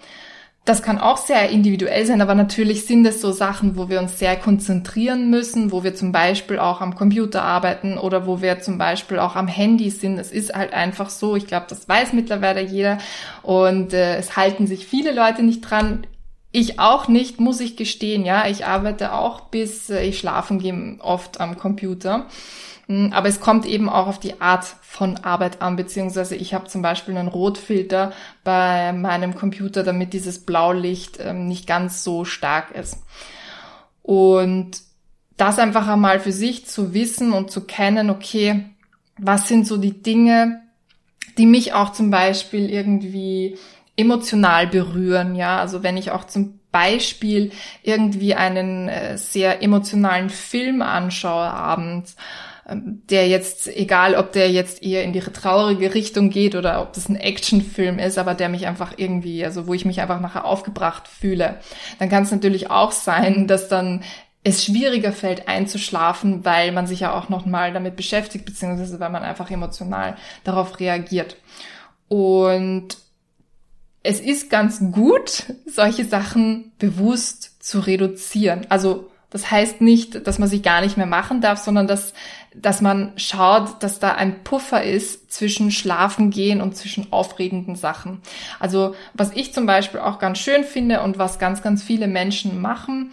Das 0.65 0.83
kann 0.83 0.99
auch 0.99 1.19
sehr 1.19 1.51
individuell 1.51 2.07
sein, 2.07 2.23
aber 2.23 2.35
natürlich 2.35 2.87
sind 2.87 3.05
es 3.05 3.21
so 3.21 3.33
Sachen, 3.33 3.77
wo 3.77 3.91
wir 3.91 4.01
uns 4.01 4.19
sehr 4.19 4.35
konzentrieren 4.35 5.29
müssen, 5.29 5.73
wo 5.73 5.85
wir 5.85 5.95
zum 5.95 6.11
Beispiel 6.11 6.59
auch 6.59 6.81
am 6.81 6.95
Computer 6.95 7.43
arbeiten 7.43 7.99
oder 7.99 8.27
wo 8.27 8.41
wir 8.41 8.61
zum 8.61 8.79
Beispiel 8.79 9.19
auch 9.19 9.37
am 9.37 9.47
Handy 9.47 9.91
sind. 9.91 10.19
Es 10.19 10.33
ist 10.33 10.55
halt 10.55 10.73
einfach 10.73 11.11
so, 11.11 11.37
ich 11.37 11.47
glaube, 11.47 11.67
das 11.69 11.87
weiß 11.87 12.15
mittlerweile 12.15 12.63
jeder 12.63 12.97
und 13.43 13.93
äh, 13.93 14.17
es 14.17 14.39
halten 14.39 14.67
sich 14.67 14.87
viele 14.87 15.13
Leute 15.13 15.43
nicht 15.43 15.61
dran. 15.61 16.07
Ich 16.51 16.79
auch 16.79 17.09
nicht, 17.09 17.41
muss 17.41 17.61
ich 17.61 17.77
gestehen, 17.77 18.25
ja. 18.25 18.47
Ich 18.47 18.65
arbeite 18.65 19.13
auch 19.13 19.41
bis 19.51 19.91
äh, 19.91 20.03
ich 20.05 20.19
schlafen 20.19 20.61
gehe 20.61 20.97
oft 21.01 21.41
am 21.41 21.59
Computer. 21.59 22.27
Hm, 22.87 23.13
aber 23.13 23.29
es 23.29 23.41
kommt 23.41 23.67
eben 23.67 23.89
auch 23.89 24.07
auf 24.07 24.19
die 24.19 24.41
Art 24.41 24.65
von 24.83 25.17
Arbeit 25.19 25.63
an, 25.63 25.77
beziehungsweise 25.77 26.37
ich 26.37 26.55
habe 26.55 26.69
zum 26.69 26.83
Beispiel 26.83 27.17
einen 27.17 27.29
Rotfilter 27.29 28.13
bei 28.43 28.93
meinem 28.93 29.35
Computer, 29.35 29.83
damit 29.83 30.13
dieses 30.13 30.45
Blaulicht 30.45 31.19
ähm, 31.21 31.47
nicht 31.47 31.67
ganz 31.67 32.05
so 32.05 32.25
stark 32.25 32.71
ist. 32.73 32.99
Und 34.03 34.83
das 35.37 35.59
einfach 35.59 35.89
einmal 35.89 36.21
für 36.21 36.33
sich 36.33 36.67
zu 36.67 36.95
wissen 36.95 37.33
und 37.33 37.51
zu 37.51 37.63
kennen, 37.63 38.11
okay, 38.11 38.67
was 39.19 39.49
sind 39.49 39.67
so 39.67 39.77
die 39.77 40.03
Dinge, 40.03 40.61
die 41.39 41.47
mich 41.47 41.73
auch 41.73 41.93
zum 41.93 42.11
Beispiel 42.11 42.71
irgendwie 42.71 43.57
emotional 43.97 44.67
berühren, 44.67 45.35
ja, 45.35 45.59
also 45.59 45.83
wenn 45.83 45.97
ich 45.97 46.11
auch 46.11 46.25
zum 46.25 46.61
Beispiel 46.71 47.53
irgendwie 47.83 48.35
einen 48.35 48.89
äh, 48.89 49.17
sehr 49.17 49.63
emotionalen 49.63 50.31
Film 50.31 50.83
anschaue 50.83 51.49
abends, 51.49 52.17
der 52.67 53.29
jetzt, 53.29 53.67
egal 53.69 54.15
ob 54.15 54.33
der 54.33 54.51
jetzt 54.51 54.83
eher 54.83 55.05
in 55.05 55.13
die 55.13 55.21
traurige 55.21 55.95
Richtung 55.95 56.31
geht 56.31 56.55
oder 56.55 56.81
ob 56.81 56.95
das 56.95 57.09
ein 57.09 57.17
Actionfilm 57.17 57.99
ist, 57.99 58.17
aber 58.17 58.35
der 58.35 58.49
mich 58.49 58.67
einfach 58.67 58.95
irgendwie, 58.97 59.45
also 59.45 59.67
wo 59.67 59.75
ich 59.75 59.85
mich 59.85 60.01
einfach 60.01 60.21
nachher 60.21 60.47
aufgebracht 60.47 61.07
fühle, 61.07 61.61
dann 61.99 62.09
kann 62.09 62.23
es 62.23 62.31
natürlich 62.31 62.71
auch 62.71 62.93
sein, 62.93 63.47
dass 63.47 63.69
dann 63.69 64.03
es 64.45 64.65
schwieriger 64.65 65.13
fällt 65.13 65.49
einzuschlafen, 65.49 66.45
weil 66.45 66.73
man 66.73 66.87
sich 66.87 67.01
ja 67.01 67.15
auch 67.15 67.29
noch 67.29 67.47
mal 67.47 67.73
damit 67.73 67.97
beschäftigt, 67.97 68.45
beziehungsweise 68.45 69.01
weil 69.01 69.11
man 69.11 69.23
einfach 69.23 69.51
emotional 69.51 70.17
darauf 70.45 70.81
reagiert. 70.81 71.37
Und 72.09 72.99
es 74.03 74.21
ist 74.21 74.51
ganz 74.51 74.81
gut, 74.93 75.45
solche 75.67 76.05
Sachen 76.05 76.73
bewusst 76.79 77.63
zu 77.65 77.81
reduzieren. 77.81 78.67
Also 78.69 79.11
das 79.35 79.51
heißt 79.51 79.81
nicht, 79.81 80.29
dass 80.29 80.39
man 80.39 80.49
sie 80.49 80.63
gar 80.63 80.81
nicht 80.81 80.97
mehr 80.97 81.07
machen 81.07 81.41
darf, 81.41 81.59
sondern 81.59 81.89
dass, 81.89 82.15
dass 82.55 82.81
man 82.81 83.15
schaut, 83.17 83.83
dass 83.83 83.99
da 83.99 84.13
ein 84.13 84.45
Puffer 84.45 84.85
ist 84.85 85.33
zwischen 85.33 85.73
Schlafen 85.73 86.31
gehen 86.31 86.61
und 86.61 86.77
zwischen 86.77 87.13
aufregenden 87.13 87.75
Sachen. 87.75 88.23
Also 88.61 88.95
was 89.13 89.33
ich 89.33 89.53
zum 89.53 89.67
Beispiel 89.67 89.99
auch 89.99 90.21
ganz 90.21 90.39
schön 90.39 90.63
finde 90.63 91.03
und 91.03 91.19
was 91.19 91.41
ganz, 91.41 91.63
ganz 91.63 91.83
viele 91.83 92.07
Menschen 92.07 92.63
machen, 92.63 93.11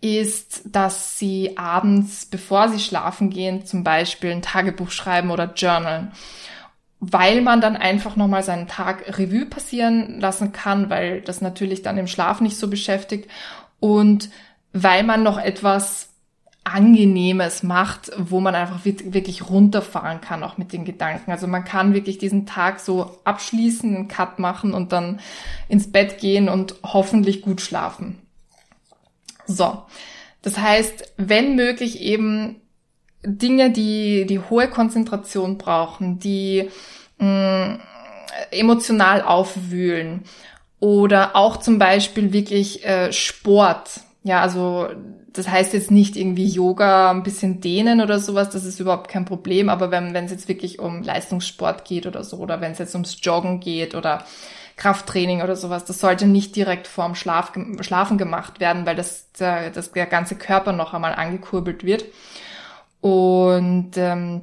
ist, 0.00 0.62
dass 0.66 1.18
sie 1.18 1.58
abends, 1.58 2.26
bevor 2.26 2.68
sie 2.68 2.78
schlafen 2.78 3.30
gehen, 3.30 3.66
zum 3.66 3.82
Beispiel 3.82 4.30
ein 4.30 4.42
Tagebuch 4.42 4.92
schreiben 4.92 5.32
oder 5.32 5.52
journalen. 5.52 6.12
Weil 7.00 7.40
man 7.40 7.60
dann 7.60 7.76
einfach 7.76 8.14
nochmal 8.14 8.44
seinen 8.44 8.68
Tag 8.68 9.18
Revue 9.18 9.46
passieren 9.46 10.20
lassen 10.20 10.52
kann, 10.52 10.90
weil 10.90 11.22
das 11.22 11.40
natürlich 11.40 11.82
dann 11.82 11.98
im 11.98 12.06
Schlaf 12.06 12.40
nicht 12.40 12.56
so 12.56 12.68
beschäftigt 12.68 13.28
und 13.80 14.30
weil 14.82 15.02
man 15.02 15.22
noch 15.22 15.38
etwas 15.38 16.10
Angenehmes 16.64 17.62
macht, 17.62 18.10
wo 18.18 18.40
man 18.40 18.54
einfach 18.54 18.84
wirklich 18.84 19.48
runterfahren 19.48 20.20
kann, 20.20 20.42
auch 20.42 20.58
mit 20.58 20.72
den 20.72 20.84
Gedanken. 20.84 21.30
Also 21.30 21.46
man 21.46 21.64
kann 21.64 21.94
wirklich 21.94 22.18
diesen 22.18 22.44
Tag 22.44 22.80
so 22.80 23.18
abschließen, 23.22 23.94
einen 23.94 24.08
Cut 24.08 24.40
machen 24.40 24.74
und 24.74 24.92
dann 24.92 25.20
ins 25.68 25.92
Bett 25.92 26.18
gehen 26.18 26.48
und 26.48 26.74
hoffentlich 26.82 27.42
gut 27.42 27.60
schlafen. 27.60 28.18
So. 29.46 29.82
Das 30.42 30.58
heißt, 30.58 31.12
wenn 31.16 31.54
möglich 31.54 32.00
eben 32.00 32.56
Dinge, 33.22 33.70
die, 33.70 34.26
die 34.26 34.40
hohe 34.40 34.68
Konzentration 34.68 35.58
brauchen, 35.58 36.18
die 36.18 36.68
mh, 37.18 37.26
mm, 37.26 37.80
emotional 38.50 39.22
aufwühlen 39.22 40.24
oder 40.80 41.36
auch 41.36 41.56
zum 41.58 41.78
Beispiel 41.78 42.32
wirklich 42.32 42.84
äh, 42.84 43.12
Sport. 43.12 44.00
Ja, 44.26 44.40
also 44.40 44.88
das 45.32 45.48
heißt 45.48 45.72
jetzt 45.72 45.90
nicht 45.90 46.16
irgendwie 46.16 46.48
Yoga, 46.48 47.10
ein 47.12 47.22
bisschen 47.22 47.60
dehnen 47.60 48.00
oder 48.00 48.18
sowas, 48.18 48.50
das 48.50 48.64
ist 48.64 48.80
überhaupt 48.80 49.08
kein 49.08 49.24
Problem. 49.24 49.68
Aber 49.68 49.90
wenn 49.90 50.14
es 50.14 50.30
jetzt 50.32 50.48
wirklich 50.48 50.80
um 50.80 51.02
Leistungssport 51.02 51.84
geht 51.84 52.06
oder 52.06 52.24
so, 52.24 52.38
oder 52.38 52.60
wenn 52.60 52.72
es 52.72 52.78
jetzt 52.78 52.94
ums 52.94 53.18
Joggen 53.22 53.60
geht 53.60 53.94
oder 53.94 54.24
Krafttraining 54.76 55.42
oder 55.42 55.56
sowas. 55.56 55.84
Das 55.84 56.00
sollte 56.00 56.26
nicht 56.26 56.54
direkt 56.56 56.86
vorm 56.86 57.14
Schlaf, 57.14 57.52
Schlafen 57.80 58.18
gemacht 58.18 58.60
werden, 58.60 58.84
weil 58.84 58.96
das 58.96 59.32
der, 59.32 59.70
das 59.70 59.92
der 59.92 60.06
ganze 60.06 60.36
Körper 60.36 60.72
noch 60.72 60.92
einmal 60.92 61.14
angekurbelt 61.14 61.84
wird. 61.84 62.04
Und 63.00 63.92
ähm, 63.96 64.42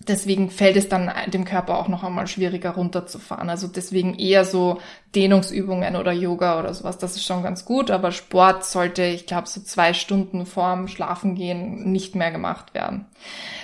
deswegen 0.00 0.50
fällt 0.50 0.76
es 0.76 0.88
dann 0.88 1.10
dem 1.28 1.44
Körper 1.44 1.78
auch 1.78 1.88
noch 1.88 2.04
einmal 2.04 2.26
schwieriger 2.26 2.70
runterzufahren. 2.70 3.50
Also 3.50 3.66
deswegen 3.68 4.14
eher 4.14 4.44
so 4.44 4.80
Dehnungsübungen 5.14 5.96
oder 5.96 6.12
Yoga 6.12 6.58
oder 6.58 6.74
sowas. 6.74 6.98
Das 6.98 7.16
ist 7.16 7.24
schon 7.24 7.42
ganz 7.42 7.64
gut, 7.64 7.90
aber 7.90 8.12
Sport 8.12 8.64
sollte, 8.64 9.04
ich 9.04 9.26
glaube, 9.26 9.48
so 9.48 9.60
zwei 9.60 9.94
Stunden 9.94 10.46
vorm 10.46 10.88
Schlafengehen 10.88 11.90
nicht 11.90 12.14
mehr 12.14 12.30
gemacht 12.30 12.74
werden. 12.74 13.06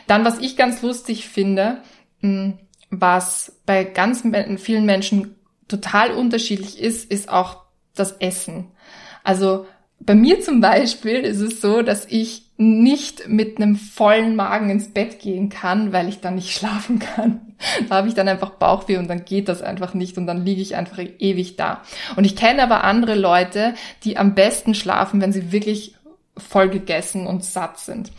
Dann, 0.06 0.24
was 0.24 0.38
ich 0.38 0.56
ganz 0.56 0.82
lustig 0.82 1.28
finde, 1.28 1.82
hm, 2.20 2.58
was 2.90 3.60
bei 3.64 3.84
ganz 3.84 4.22
vielen 4.58 4.84
Menschen 4.84 5.36
total 5.68 6.12
unterschiedlich 6.12 6.78
ist, 6.80 7.10
ist 7.10 7.28
auch 7.28 7.62
das 7.94 8.12
Essen. 8.12 8.68
Also 9.24 9.66
bei 10.00 10.14
mir 10.14 10.40
zum 10.40 10.60
Beispiel 10.60 11.20
ist 11.20 11.40
es 11.40 11.60
so, 11.60 11.82
dass 11.82 12.06
ich 12.06 12.50
nicht 12.62 13.28
mit 13.28 13.57
einem 13.57 13.76
vollen 13.76 14.37
Magen 14.37 14.71
ins 14.71 14.88
Bett 14.88 15.19
gehen 15.19 15.49
kann, 15.49 15.92
weil 15.92 16.09
ich 16.09 16.21
dann 16.21 16.37
nicht 16.37 16.50
schlafen 16.57 16.99
kann. 16.99 17.54
Da 17.88 17.97
habe 17.97 18.09
ich 18.09 18.14
dann 18.14 18.28
einfach 18.28 18.50
Bauchweh 18.50 18.97
und 18.97 19.09
dann 19.09 19.25
geht 19.25 19.49
das 19.49 19.62
einfach 19.62 19.95
nicht 19.95 20.19
und 20.19 20.26
dann 20.26 20.45
liege 20.45 20.62
ich 20.62 20.75
einfach 20.75 20.99
ewig 21.19 21.57
da. 21.57 21.83
Und 22.16 22.25
ich 22.25 22.35
kenne 22.35 22.62
aber 22.62 22.85
andere 22.85 23.14
Leute, 23.14 23.75
die 24.04 24.16
am 24.16 24.35
besten 24.35 24.75
schlafen, 24.75 25.21
wenn 25.21 25.33
sie 25.33 25.52
wirklich 25.52 25.95
voll 26.37 26.69
gegessen 26.71 27.26
und 27.26 27.45
satt 27.45 27.78
sind. 27.78 28.11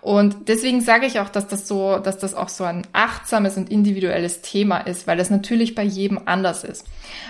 Und 0.00 0.48
deswegen 0.48 0.80
sage 0.80 1.06
ich 1.06 1.18
auch, 1.18 1.28
dass 1.28 1.48
das 1.48 1.66
so, 1.66 1.98
dass 1.98 2.18
das 2.18 2.34
auch 2.34 2.48
so 2.48 2.64
ein 2.64 2.82
achtsames 2.92 3.56
und 3.56 3.70
individuelles 3.70 4.40
Thema 4.40 4.78
ist, 4.78 5.06
weil 5.06 5.16
das 5.16 5.30
natürlich 5.30 5.74
bei 5.74 5.82
jedem 5.82 6.20
anders 6.26 6.62
ist. 6.62 6.86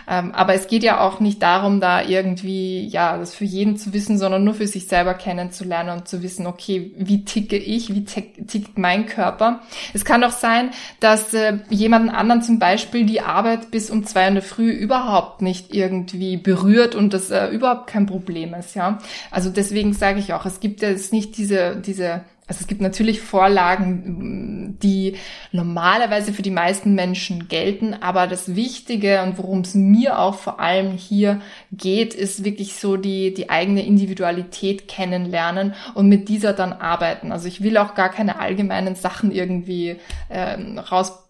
Ähm, 0.09 0.33
aber 0.33 0.55
es 0.55 0.67
geht 0.67 0.83
ja 0.83 1.01
auch 1.01 1.21
nicht 1.21 1.43
darum, 1.43 1.81
da 1.81 2.03
irgendwie, 2.03 2.87
ja, 2.87 3.17
das 3.17 3.35
für 3.35 3.45
jeden 3.45 3.77
zu 3.77 3.93
wissen, 3.93 4.19
sondern 4.19 4.45
nur 4.45 4.55
für 4.55 4.67
sich 4.67 4.89
selber 4.89 5.15
kennenzulernen 5.15 5.99
und 5.99 6.09
zu 6.09 6.23
wissen, 6.23 6.47
okay, 6.47 6.93
wie 6.97 7.25
ticke 7.25 7.57
ich, 7.57 7.95
wie 7.95 8.05
tickt 8.05 8.79
mein 8.79 9.07
Körper. 9.07 9.61
Es 9.95 10.05
kann 10.05 10.21
doch 10.21 10.33
sein, 10.33 10.71
dass 11.01 11.33
äh, 11.35 11.59
jemanden 11.71 12.11
anderen 12.11 12.43
zum 12.43 12.59
Beispiel 12.59 13.07
die 13.07 13.21
Arbeit 13.21 13.71
bis 13.71 13.91
um 13.91 14.05
zwei 14.05 14.29
in 14.29 14.35
der 14.35 14.43
Früh 14.43 14.71
überhaupt 14.71 15.43
nicht 15.43 15.75
irgendwie 15.75 16.37
berührt 16.37 16.95
und 16.95 17.15
das 17.15 17.31
äh, 17.31 17.49
überhaupt 17.49 17.87
kein 17.87 18.07
Problem 18.07 18.55
ist, 18.55 18.75
ja. 18.75 18.99
Also 19.31 19.51
deswegen 19.51 19.95
sage 19.95 20.19
ich 20.19 20.33
auch, 20.35 20.47
es 20.47 20.61
gibt 20.61 20.83
jetzt 20.83 21.13
nicht 21.13 21.37
diese, 21.39 21.77
diese 21.77 22.23
also 22.49 22.61
es 22.61 22.67
gibt 22.69 22.81
natürlich 22.81 23.21
Vorlagen, 23.21 24.79
die 24.81 25.17
normalerweise 25.51 26.33
für 26.33 26.43
die 26.43 26.53
meisten 26.53 26.95
Menschen 26.95 27.49
gelten, 27.49 27.95
aber 27.95 28.29
das 28.29 28.55
Wichtige 28.55 29.23
und 29.23 29.37
worum 29.37 29.61
es 29.63 29.75
mir 29.75 30.21
auch 30.21 30.37
vor 30.37 30.61
allem 30.61 30.93
hier 30.93 31.41
geht, 31.73 32.15
ist 32.15 32.45
wirklich 32.45 32.75
so 32.75 32.97
die, 32.97 33.35
die 33.35 33.51
eigene 33.51 33.85
Individualität 33.85 34.87
kennenlernen 34.87 35.75
und 35.95 36.09
mit 36.09 36.29
dieser 36.29 36.53
dann 36.53 36.73
arbeiten. 36.73 37.33
Also 37.33 37.49
ich 37.49 37.65
will 37.65 37.77
auch 37.79 37.95
gar 37.95 38.11
keine 38.11 38.39
allgemeinen 38.39 38.95
Sachen 38.95 39.33
irgendwie 39.33 39.97
ähm, 40.31 40.79
raus 40.79 41.23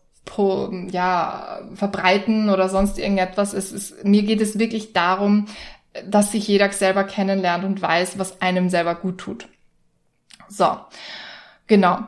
ja, 0.90 1.60
verbreiten 1.74 2.50
oder 2.50 2.68
sonst 2.68 2.98
irgendetwas. 2.98 3.54
Es 3.54 3.72
ist, 3.72 4.04
mir 4.04 4.24
geht 4.24 4.40
es 4.40 4.58
wirklich 4.58 4.92
darum, 4.92 5.46
dass 6.04 6.32
sich 6.32 6.46
jeder 6.48 6.70
selber 6.72 7.04
kennenlernt 7.04 7.64
und 7.64 7.80
weiß, 7.80 8.18
was 8.18 8.42
einem 8.42 8.68
selber 8.68 8.96
gut 8.96 9.18
tut. 9.18 9.48
So, 10.48 10.76
genau. 11.66 12.00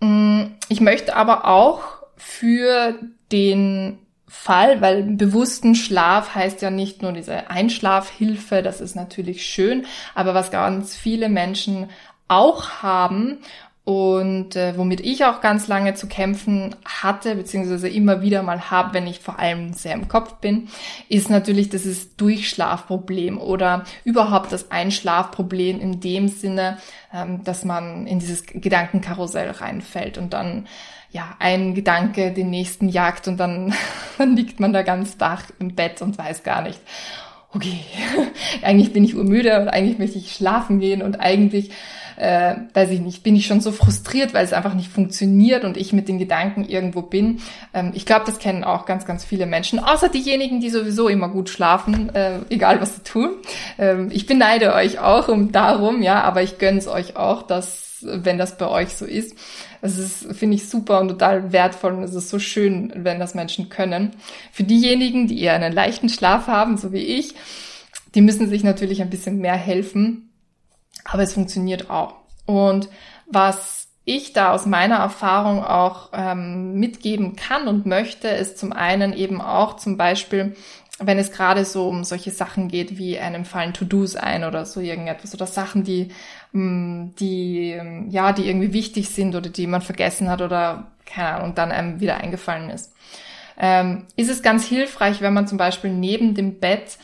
Mm, 0.00 0.44
ich 0.68 0.80
möchte 0.80 1.16
aber 1.16 1.46
auch 1.46 1.82
für 2.16 2.98
den 3.32 3.98
Fall, 4.28 4.80
weil 4.80 5.02
bewussten 5.02 5.74
Schlaf 5.74 6.34
heißt 6.34 6.62
ja 6.62 6.70
nicht 6.70 7.02
nur 7.02 7.12
diese 7.12 7.50
Einschlafhilfe, 7.50 8.62
das 8.62 8.80
ist 8.80 8.96
natürlich 8.96 9.46
schön, 9.46 9.86
aber 10.14 10.34
was 10.34 10.50
ganz 10.50 10.96
viele 10.96 11.28
Menschen 11.28 11.90
auch 12.28 12.82
haben 12.82 13.38
und 13.86 14.56
äh, 14.56 14.76
womit 14.76 15.00
ich 15.00 15.24
auch 15.26 15.40
ganz 15.40 15.68
lange 15.68 15.94
zu 15.94 16.08
kämpfen 16.08 16.74
hatte, 16.84 17.36
beziehungsweise 17.36 17.88
immer 17.88 18.20
wieder 18.20 18.42
mal 18.42 18.68
habe, 18.68 18.94
wenn 18.94 19.06
ich 19.06 19.20
vor 19.20 19.38
allem 19.38 19.74
sehr 19.74 19.94
im 19.94 20.08
Kopf 20.08 20.34
bin, 20.40 20.66
ist 21.08 21.30
natürlich 21.30 21.68
dieses 21.68 22.16
Durchschlafproblem 22.16 23.38
oder 23.38 23.84
überhaupt 24.02 24.50
das 24.50 24.72
Einschlafproblem 24.72 25.78
in 25.78 26.00
dem 26.00 26.26
Sinne, 26.26 26.78
ähm, 27.14 27.44
dass 27.44 27.64
man 27.64 28.08
in 28.08 28.18
dieses 28.18 28.44
Gedankenkarussell 28.44 29.52
reinfällt 29.52 30.18
und 30.18 30.32
dann 30.32 30.66
ja, 31.12 31.36
ein 31.38 31.76
Gedanke 31.76 32.32
den 32.32 32.50
nächsten 32.50 32.88
jagt 32.88 33.28
und 33.28 33.36
dann, 33.38 33.72
dann 34.18 34.34
liegt 34.34 34.58
man 34.58 34.72
da 34.72 34.82
ganz 34.82 35.14
wach 35.20 35.44
im 35.60 35.76
Bett 35.76 36.02
und 36.02 36.18
weiß 36.18 36.42
gar 36.42 36.62
nicht, 36.62 36.80
okay, 37.52 37.78
eigentlich 38.62 38.92
bin 38.92 39.04
ich 39.04 39.14
urmüde 39.14 39.60
und 39.60 39.68
eigentlich 39.68 39.98
möchte 39.98 40.18
ich 40.18 40.32
schlafen 40.32 40.80
gehen 40.80 41.02
und 41.02 41.20
eigentlich 41.20 41.70
äh, 42.16 42.54
weiß 42.74 42.90
ich 42.90 43.00
nicht, 43.00 43.22
bin 43.22 43.36
ich 43.36 43.46
schon 43.46 43.60
so 43.60 43.72
frustriert, 43.72 44.34
weil 44.34 44.44
es 44.44 44.52
einfach 44.52 44.74
nicht 44.74 44.90
funktioniert 44.90 45.64
und 45.64 45.76
ich 45.76 45.92
mit 45.92 46.08
den 46.08 46.18
Gedanken 46.18 46.64
irgendwo 46.64 47.02
bin. 47.02 47.40
Ähm, 47.74 47.92
ich 47.94 48.06
glaube, 48.06 48.24
das 48.26 48.38
kennen 48.38 48.64
auch 48.64 48.86
ganz, 48.86 49.04
ganz 49.04 49.24
viele 49.24 49.46
Menschen, 49.46 49.78
außer 49.78 50.08
diejenigen, 50.08 50.60
die 50.60 50.70
sowieso 50.70 51.08
immer 51.08 51.28
gut 51.28 51.48
schlafen, 51.48 52.14
äh, 52.14 52.38
egal 52.48 52.80
was 52.80 52.96
sie 52.96 53.02
tun. 53.02 53.30
Ähm, 53.78 54.10
ich 54.12 54.26
beneide 54.26 54.74
euch 54.74 54.98
auch 54.98 55.28
um 55.28 55.52
darum, 55.52 56.02
ja, 56.02 56.22
aber 56.22 56.42
ich 56.42 56.58
gönn's 56.58 56.88
euch 56.88 57.16
auch, 57.16 57.42
dass 57.42 57.86
wenn 58.02 58.38
das 58.38 58.58
bei 58.58 58.68
euch 58.68 58.94
so 58.94 59.04
ist. 59.04 59.34
Es 59.80 59.98
ist, 59.98 60.34
finde 60.34 60.56
ich, 60.56 60.68
super 60.68 61.00
und 61.00 61.08
total 61.08 61.52
wertvoll 61.52 61.94
und 61.94 62.02
es 62.02 62.14
ist 62.14 62.28
so 62.28 62.38
schön, 62.38 62.92
wenn 62.94 63.18
das 63.18 63.34
Menschen 63.34 63.68
können. 63.68 64.10
Für 64.52 64.64
diejenigen, 64.64 65.28
die 65.28 65.40
eher 65.40 65.54
einen 65.54 65.72
leichten 65.72 66.08
Schlaf 66.08 66.46
haben, 66.46 66.76
so 66.76 66.92
wie 66.92 66.98
ich, 66.98 67.34
die 68.14 68.20
müssen 68.20 68.48
sich 68.48 68.64
natürlich 68.64 69.02
ein 69.02 69.10
bisschen 69.10 69.38
mehr 69.38 69.56
helfen 69.56 70.25
aber 71.08 71.22
es 71.22 71.34
funktioniert 71.34 71.90
auch. 71.90 72.14
Und 72.46 72.88
was 73.26 73.88
ich 74.04 74.32
da 74.32 74.52
aus 74.52 74.66
meiner 74.66 74.96
Erfahrung 74.96 75.64
auch 75.64 76.10
ähm, 76.12 76.74
mitgeben 76.74 77.34
kann 77.34 77.66
und 77.66 77.86
möchte, 77.86 78.28
ist 78.28 78.58
zum 78.58 78.72
einen 78.72 79.12
eben 79.12 79.40
auch 79.40 79.76
zum 79.76 79.96
Beispiel 79.96 80.54
wenn 80.98 81.18
es 81.18 81.30
gerade 81.30 81.64
so 81.64 81.88
um 81.88 82.04
solche 82.04 82.30
Sachen 82.30 82.68
geht, 82.68 82.96
wie 82.96 83.18
einem 83.18 83.44
fallen 83.44 83.74
To-Dos 83.74 84.16
ein 84.16 84.44
oder 84.44 84.64
so 84.64 84.80
irgendetwas 84.80 85.34
oder 85.34 85.46
Sachen, 85.46 85.84
die, 85.84 86.08
mm, 86.52 87.14
die, 87.20 87.78
ja, 88.08 88.32
die 88.32 88.48
irgendwie 88.48 88.72
wichtig 88.72 89.10
sind 89.10 89.34
oder 89.34 89.50
die 89.50 89.66
man 89.66 89.82
vergessen 89.82 90.30
hat 90.30 90.40
oder 90.40 90.90
keine 91.04 91.28
Ahnung, 91.36 91.54
dann 91.54 91.70
einem 91.70 92.00
wieder 92.00 92.16
eingefallen 92.16 92.70
ist. 92.70 92.94
Ähm, 93.58 94.06
ist 94.16 94.30
es 94.30 94.42
ganz 94.42 94.66
hilfreich, 94.66 95.20
wenn 95.20 95.34
man 95.34 95.46
zum 95.46 95.58
Beispiel 95.58 95.90
neben 95.90 96.34
dem 96.34 96.60
Bett 96.60 96.98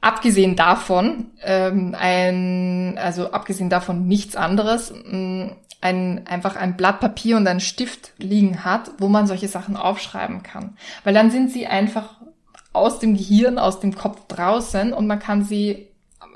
abgesehen 0.00 0.56
davon, 0.56 1.30
ähm, 1.42 1.94
ein, 1.98 2.98
also 2.98 3.32
abgesehen 3.32 3.70
davon 3.70 4.06
nichts 4.06 4.36
anderes, 4.36 4.92
mm, 4.92 5.48
ein, 5.80 6.26
einfach 6.26 6.56
ein 6.56 6.76
Blatt 6.76 7.00
Papier 7.00 7.36
und 7.36 7.46
einen 7.46 7.60
Stift 7.60 8.12
liegen 8.18 8.64
hat, 8.64 8.90
wo 8.98 9.08
man 9.08 9.26
solche 9.26 9.48
Sachen 9.48 9.76
aufschreiben 9.76 10.42
kann. 10.42 10.76
Weil 11.04 11.14
dann 11.14 11.30
sind 11.30 11.50
sie 11.50 11.66
einfach 11.66 12.16
aus 12.72 12.98
dem 12.98 13.16
Gehirn, 13.16 13.58
aus 13.58 13.80
dem 13.80 13.94
Kopf 13.94 14.20
draußen 14.28 14.92
und 14.92 15.06
man 15.06 15.18
kann 15.18 15.44
sie 15.44 15.88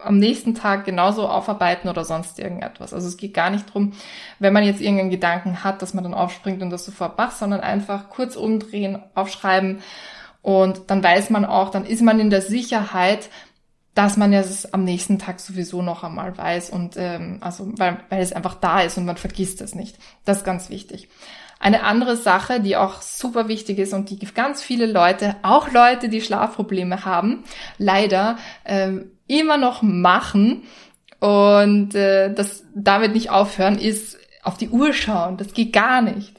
am 0.03 0.19
nächsten 0.19 0.55
Tag 0.55 0.85
genauso 0.85 1.29
aufarbeiten 1.29 1.89
oder 1.89 2.05
sonst 2.05 2.39
irgendetwas. 2.39 2.93
Also 2.93 3.09
es 3.09 3.17
geht 3.17 3.33
gar 3.33 3.51
nicht 3.51 3.73
drum, 3.73 3.93
wenn 4.39 4.53
man 4.53 4.65
jetzt 4.65 4.81
irgendeinen 4.81 5.11
Gedanken 5.11 5.65
hat, 5.65 5.81
dass 5.81 5.95
man 5.95 6.05
dann 6.05 6.15
aufspringt 6.15 6.63
und 6.63 6.71
das 6.71 6.85
sofort 6.85 7.17
macht, 7.17 7.37
sondern 7.37 7.61
einfach 7.61 8.11
kurz 8.11 8.37
umdrehen, 8.37 8.99
aufschreiben 9.15 9.81
und 10.43 10.91
dann 10.91 11.03
weiß 11.03 11.31
man 11.31 11.47
auch, 11.47 11.71
dann 11.71 11.87
ist 11.87 12.03
man 12.03 12.21
in 12.21 12.29
der 12.29 12.43
Sicherheit, 12.43 13.31
dass 13.95 14.17
man 14.17 14.33
es 14.33 14.73
am 14.73 14.85
nächsten 14.85 15.19
Tag 15.19 15.41
sowieso 15.41 15.81
noch 15.81 16.03
einmal 16.03 16.37
weiß 16.37 16.71
und 16.71 16.95
ähm, 16.97 17.39
also 17.41 17.71
weil, 17.77 17.99
weil 18.09 18.23
es 18.23 18.33
einfach 18.33 18.57
da 18.57 18.81
ist 18.81 18.99
und 18.99 19.05
man 19.05 19.17
vergisst 19.17 19.61
es 19.61 19.75
nicht. 19.75 19.97
Das 20.25 20.39
ist 20.39 20.45
ganz 20.45 20.69
wichtig. 20.69 21.09
Eine 21.61 21.85
andere 21.85 22.17
Sache, 22.17 22.61
die 22.61 22.77
auch 22.77 23.01
super 23.01 23.49
wichtig 23.49 23.79
ist 23.79 23.95
und 23.95 24.11
die 24.11 24.19
ganz 24.35 24.63
viele 24.63 24.87
Leute, 24.87 25.37
auch 25.43 25.71
Leute, 25.71 26.09
die 26.09 26.21
Schlafprobleme 26.21 27.05
haben, 27.05 27.45
leider 27.79 28.37
äh, 28.65 28.91
immer 29.29 29.57
noch 29.57 29.81
machen 29.81 30.65
und 31.21 31.95
äh, 31.95 32.35
das 32.35 32.65
damit 32.75 33.15
nicht 33.15 33.31
aufhören, 33.31 33.79
ist 33.79 34.19
auf 34.43 34.59
die 34.59 34.69
Uhr 34.69 34.93
schauen. 34.93 35.37
Das 35.37 35.55
geht 35.55 35.73
gar 35.73 36.03
nicht. 36.03 36.39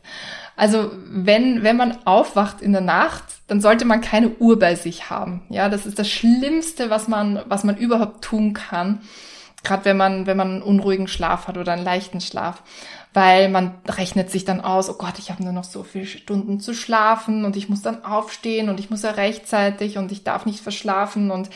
Also 0.56 0.92
wenn, 1.08 1.64
wenn 1.64 1.78
man 1.78 2.06
aufwacht 2.06 2.62
in 2.62 2.74
der 2.74 2.82
Nacht, 2.82 3.24
dann 3.48 3.62
sollte 3.62 3.86
man 3.86 4.02
keine 4.02 4.30
Uhr 4.40 4.58
bei 4.58 4.76
sich 4.76 5.10
haben. 5.10 5.44
Ja, 5.50 5.70
das 5.70 5.86
ist 5.86 6.00
das 6.00 6.10
Schlimmste, 6.10 6.90
was 6.90 7.08
man, 7.08 7.42
was 7.48 7.64
man 7.64 7.78
überhaupt 7.78 8.24
tun 8.24 8.54
kann. 8.54 9.02
Gerade 9.64 9.86
wenn 9.86 9.98
man, 9.98 10.28
wenn 10.28 10.38
man 10.38 10.52
einen 10.52 10.62
unruhigen 10.62 11.08
Schlaf 11.08 11.48
hat 11.48 11.58
oder 11.58 11.74
einen 11.74 11.84
leichten 11.84 12.22
Schlaf. 12.22 12.62
Weil 13.14 13.50
man 13.50 13.76
rechnet 13.88 14.30
sich 14.30 14.44
dann 14.44 14.60
aus, 14.60 14.90
oh 14.90 14.96
Gott, 14.96 15.20
ich 15.20 15.32
habe 15.32 15.42
nur 15.42 15.54
noch 15.54 15.64
so 15.64 15.84
viele 15.84 16.06
Stunden 16.06 16.60
zu 16.60 16.74
schlafen 16.74 17.46
und 17.46 17.56
ich 17.56 17.70
muss 17.70 17.82
dann 17.82 18.04
aufstehen 18.04 18.68
und 18.68 18.78
ich 18.80 18.90
muss 18.90 19.04
ja 19.04 19.12
rechtzeitig 19.12 19.98
und 19.98 20.12
ich 20.12 20.26
darf 20.26 20.46
nicht 20.46 20.60
verschlafen 20.60 21.32
und 21.32 21.50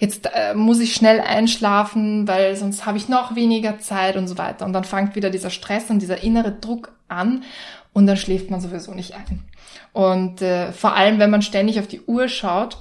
jetzt 0.00 0.28
äh, 0.34 0.54
muss 0.54 0.80
ich 0.80 0.94
schnell 0.94 1.20
einschlafen, 1.20 2.28
weil 2.28 2.56
sonst 2.56 2.84
habe 2.84 2.98
ich 2.98 3.08
noch 3.08 3.34
weniger 3.34 3.78
Zeit 3.78 4.16
und 4.16 4.28
so 4.28 4.36
weiter. 4.36 4.66
Und 4.66 4.74
dann 4.74 4.84
fängt 4.84 5.16
wieder 5.16 5.30
dieser 5.30 5.50
Stress 5.50 5.88
und 5.88 6.00
dieser 6.00 6.22
innere 6.22 6.52
Druck 6.52 6.92
an 7.08 7.42
und 7.98 8.06
dann 8.06 8.16
schläft 8.16 8.48
man 8.48 8.60
sowieso 8.60 8.94
nicht 8.94 9.14
ein. 9.14 9.42
Und 9.92 10.40
äh, 10.40 10.70
vor 10.70 10.94
allem, 10.94 11.18
wenn 11.18 11.30
man 11.30 11.42
ständig 11.42 11.80
auf 11.80 11.88
die 11.88 12.02
Uhr 12.02 12.28
schaut, 12.28 12.78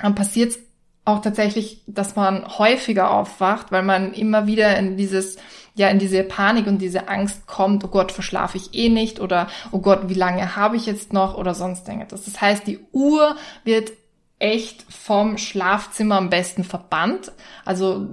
dann 0.00 0.14
passiert 0.14 0.56
auch 1.04 1.20
tatsächlich, 1.20 1.82
dass 1.88 2.14
man 2.14 2.46
häufiger 2.46 3.10
aufwacht, 3.10 3.72
weil 3.72 3.82
man 3.82 4.12
immer 4.12 4.46
wieder 4.46 4.78
in 4.78 4.96
dieses 4.96 5.36
ja 5.74 5.88
in 5.88 5.98
diese 5.98 6.22
Panik 6.22 6.68
und 6.68 6.78
diese 6.78 7.08
Angst 7.08 7.48
kommt, 7.48 7.82
oh 7.82 7.88
Gott, 7.88 8.12
verschlafe 8.12 8.56
ich 8.56 8.72
eh 8.72 8.88
nicht 8.88 9.18
oder 9.18 9.48
oh 9.72 9.80
Gott, 9.80 10.08
wie 10.08 10.14
lange 10.14 10.54
habe 10.54 10.76
ich 10.76 10.86
jetzt 10.86 11.12
noch 11.12 11.36
oder 11.36 11.52
sonst 11.52 11.88
irgendetwas. 11.88 12.24
Das 12.24 12.40
heißt, 12.40 12.68
die 12.68 12.78
Uhr 12.92 13.34
wird 13.64 13.90
echt 14.38 14.84
vom 14.88 15.38
Schlafzimmer 15.38 16.18
am 16.18 16.30
besten 16.30 16.62
verbannt. 16.62 17.32
Also 17.64 18.06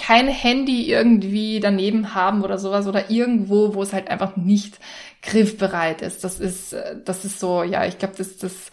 kein 0.00 0.28
Handy 0.28 0.90
irgendwie 0.90 1.60
daneben 1.60 2.14
haben 2.14 2.42
oder 2.42 2.58
sowas 2.58 2.86
oder 2.86 3.10
irgendwo, 3.10 3.74
wo 3.74 3.82
es 3.82 3.92
halt 3.92 4.08
einfach 4.08 4.34
nicht 4.34 4.80
griffbereit 5.22 6.02
ist. 6.02 6.24
Das 6.24 6.40
ist, 6.40 6.72
äh, 6.72 6.96
das 7.04 7.24
ist 7.24 7.40
so, 7.40 7.62
ja, 7.62 7.84
ich 7.84 7.98
glaube, 7.98 8.14
das 8.16 8.28
ist 8.28 8.42
das, 8.42 8.70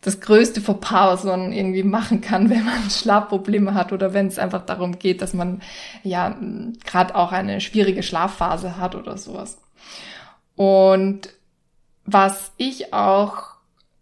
das 0.00 0.20
größte 0.20 0.60
Fauxpas, 0.60 1.12
was 1.12 1.24
man 1.24 1.52
irgendwie 1.52 1.82
machen 1.82 2.20
kann, 2.20 2.50
wenn 2.50 2.64
man 2.64 2.90
Schlafprobleme 2.90 3.74
hat 3.74 3.92
oder 3.92 4.12
wenn 4.12 4.26
es 4.26 4.38
einfach 4.38 4.64
darum 4.64 4.98
geht, 4.98 5.22
dass 5.22 5.34
man 5.34 5.62
ja 6.02 6.36
gerade 6.84 7.14
auch 7.14 7.32
eine 7.32 7.60
schwierige 7.60 8.02
Schlafphase 8.02 8.76
hat 8.76 8.94
oder 8.94 9.18
sowas. 9.18 9.58
Und 10.56 11.30
was 12.04 12.52
ich 12.56 12.92
auch 12.92 13.50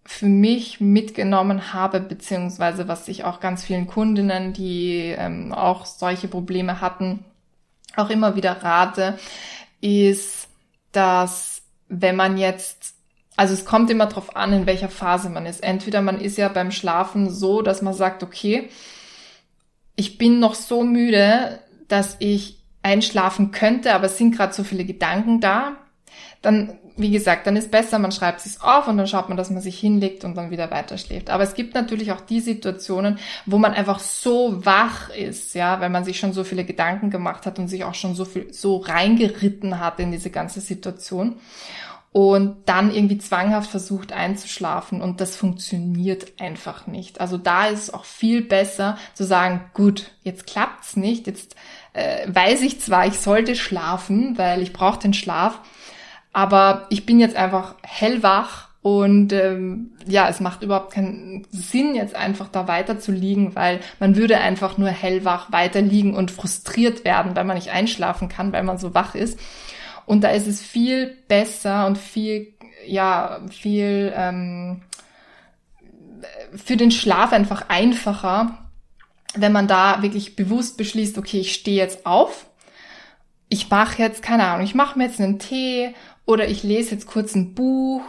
für 0.05 0.27
mich 0.27 0.81
mitgenommen 0.81 1.75
habe, 1.75 2.01
beziehungsweise 2.01 2.89
was 2.89 3.09
ich 3.09 3.25
auch 3.25 3.41
ganz 3.41 3.63
vielen 3.63 3.87
Kundinnen, 3.87 4.55
die 4.55 5.15
ähm, 5.17 5.53
auch 5.53 5.85
solche 5.85 6.29
Probleme 6.29 6.81
hatten, 6.81 7.25
auch 7.95 8.09
immer 8.09 8.35
wieder 8.35 8.53
rate, 8.63 9.19
ist, 9.83 10.49
dass 10.93 11.58
wenn 11.89 12.17
man 12.17 12.37
jetzt, 12.37 12.95
also 13.37 13.55
es 13.55 13.65
kommt 13.65 13.91
immer 13.91 14.07
drauf 14.07 14.37
an, 14.37 14.53
in 14.53 14.67
welcher 14.67 14.89
Phase 14.89 15.31
man 15.31 15.47
ist. 15.47 15.63
Entweder 15.63 16.03
man 16.03 16.21
ist 16.21 16.39
ja 16.39 16.49
beim 16.49 16.71
Schlafen 16.71 17.31
so, 17.31 17.63
dass 17.63 17.83
man 17.83 17.95
sagt, 17.95 18.23
okay, 18.23 18.69
ich 19.97 20.19
bin 20.19 20.39
noch 20.39 20.55
so 20.55 20.85
müde, 20.85 21.61
dass 21.89 22.17
ich 22.21 22.59
einschlafen 22.83 23.51
könnte, 23.51 23.95
aber 23.95 24.07
es 24.07 24.19
sind 24.19 24.37
gerade 24.37 24.53
so 24.55 24.65
viele 24.65 24.85
Gedanken 24.85 25.41
da, 25.41 25.77
dann 26.43 26.79
wie 26.99 27.11
gesagt, 27.11 27.47
dann 27.47 27.57
ist 27.57 27.71
besser, 27.71 27.99
man 27.99 28.13
schreibt 28.13 28.45
es 28.45 28.61
auf 28.61 28.89
und 28.89 28.99
dann 28.99 29.07
schaut 29.07 29.29
man, 29.29 29.37
dass 29.37 29.51
man 29.51 29.63
sich 29.63 29.79
hinlegt 29.79 30.25
und 30.25 30.37
dann 30.37 30.51
wieder 30.51 30.71
weiter 30.71 30.99
schläft. 30.99 31.31
Aber 31.31 31.45
es 31.45 31.55
gibt 31.55 31.75
natürlich 31.75 32.13
auch 32.13 32.21
die 32.21 32.41
Situationen, 32.41 33.19
wo 33.47 33.59
man 33.59 33.73
einfach 33.73 34.01
so 34.01 34.65
wach 34.65 35.11
ist, 35.11 35.55
ja, 35.55 35.81
weil 35.81 35.91
man 35.91 36.05
sich 36.05 36.19
schon 36.19 36.33
so 36.33 36.45
viele 36.45 36.65
Gedanken 36.65 37.11
gemacht 37.11 37.47
hat 37.47 37.59
und 37.59 37.69
sich 37.69 37.85
auch 37.85 37.95
schon 37.95 38.15
so 38.15 38.25
viel 38.25 38.53
so 38.53 38.79
reingeritten 38.79 39.81
hat 39.81 40.01
in 40.01 40.13
diese 40.13 40.31
ganze 40.31 40.61
Situation 40.61 41.37
und 42.11 42.57
dann 42.67 42.93
irgendwie 42.93 43.19
zwanghaft 43.19 43.71
versucht 43.71 44.13
einzuschlafen 44.13 45.03
und 45.03 45.21
das 45.21 45.37
funktioniert 45.37 46.41
einfach 46.41 46.87
nicht. 46.87 47.21
Also 47.21 47.37
da 47.37 47.67
ist 47.67 47.83
es 47.85 47.95
auch 47.95 48.05
viel 48.05 48.43
besser 48.43 48.97
zu 49.15 49.25
sagen, 49.25 49.71
gut, 49.75 50.11
jetzt 50.23 50.47
klappt's 50.47 50.97
nicht, 50.97 51.27
jetzt 51.27 51.55
äh, 51.93 52.27
weiß 52.27 52.63
ich 52.63 52.81
zwar, 52.81 53.07
ich 53.07 53.19
sollte 53.19 53.55
schlafen, 53.55 54.39
weil 54.39 54.63
ich 54.63 54.73
brauche 54.73 54.99
den 54.99 55.15
Schlaf, 55.15 55.61
aber 56.39 56.87
ich 56.89 57.05
bin 57.05 57.19
jetzt 57.19 57.35
einfach 57.35 57.75
hellwach 57.83 58.69
und 58.81 59.33
ähm, 59.33 59.91
ja, 60.07 60.29
es 60.29 60.39
macht 60.39 60.63
überhaupt 60.63 60.93
keinen 60.93 61.45
Sinn, 61.51 61.97
jetzt 61.97 62.15
einfach 62.15 62.47
da 62.47 62.69
weiter 62.69 63.01
zu 63.01 63.11
liegen, 63.11 63.57
weil 63.57 63.81
man 63.99 64.15
würde 64.15 64.39
einfach 64.39 64.79
nur 64.79 64.89
hellwach 64.89 65.51
weiter 65.51 65.83
liegen 65.83 66.15
und 66.15 66.31
frustriert 66.31 67.05
werden, 67.05 67.35
weil 67.35 67.43
man 67.43 67.57
nicht 67.57 67.71
einschlafen 67.71 68.29
kann, 68.29 68.53
weil 68.53 68.63
man 68.63 68.79
so 68.79 68.95
wach 68.95 69.17
ist. 69.17 69.41
Und 70.07 70.23
da 70.23 70.29
ist 70.29 70.47
es 70.47 70.63
viel 70.63 71.17
besser 71.27 71.87
und 71.87 71.99
viel, 71.99 72.55
ja, 72.87 73.41
viel 73.51 74.13
ähm, 74.15 74.83
für 76.55 76.77
den 76.77 76.93
Schlaf 76.93 77.33
einfach 77.33 77.69
einfacher, 77.69 78.59
wenn 79.35 79.51
man 79.51 79.67
da 79.67 80.03
wirklich 80.03 80.37
bewusst 80.37 80.77
beschließt, 80.77 81.19
okay, 81.19 81.41
ich 81.41 81.53
stehe 81.53 81.79
jetzt 81.79 82.07
auf, 82.07 82.47
ich 83.49 83.71
mache 83.71 84.03
jetzt, 84.03 84.23
keine 84.23 84.47
Ahnung, 84.47 84.65
ich 84.65 84.75
mache 84.75 84.99
mir 84.99 85.07
jetzt 85.07 85.21
einen 85.21 85.39
Tee 85.39 85.95
oder 86.29 86.47
ich 86.47 86.63
lese 86.63 86.91
jetzt 86.95 87.07
kurz 87.07 87.35
ein 87.35 87.55
Buch 87.55 88.03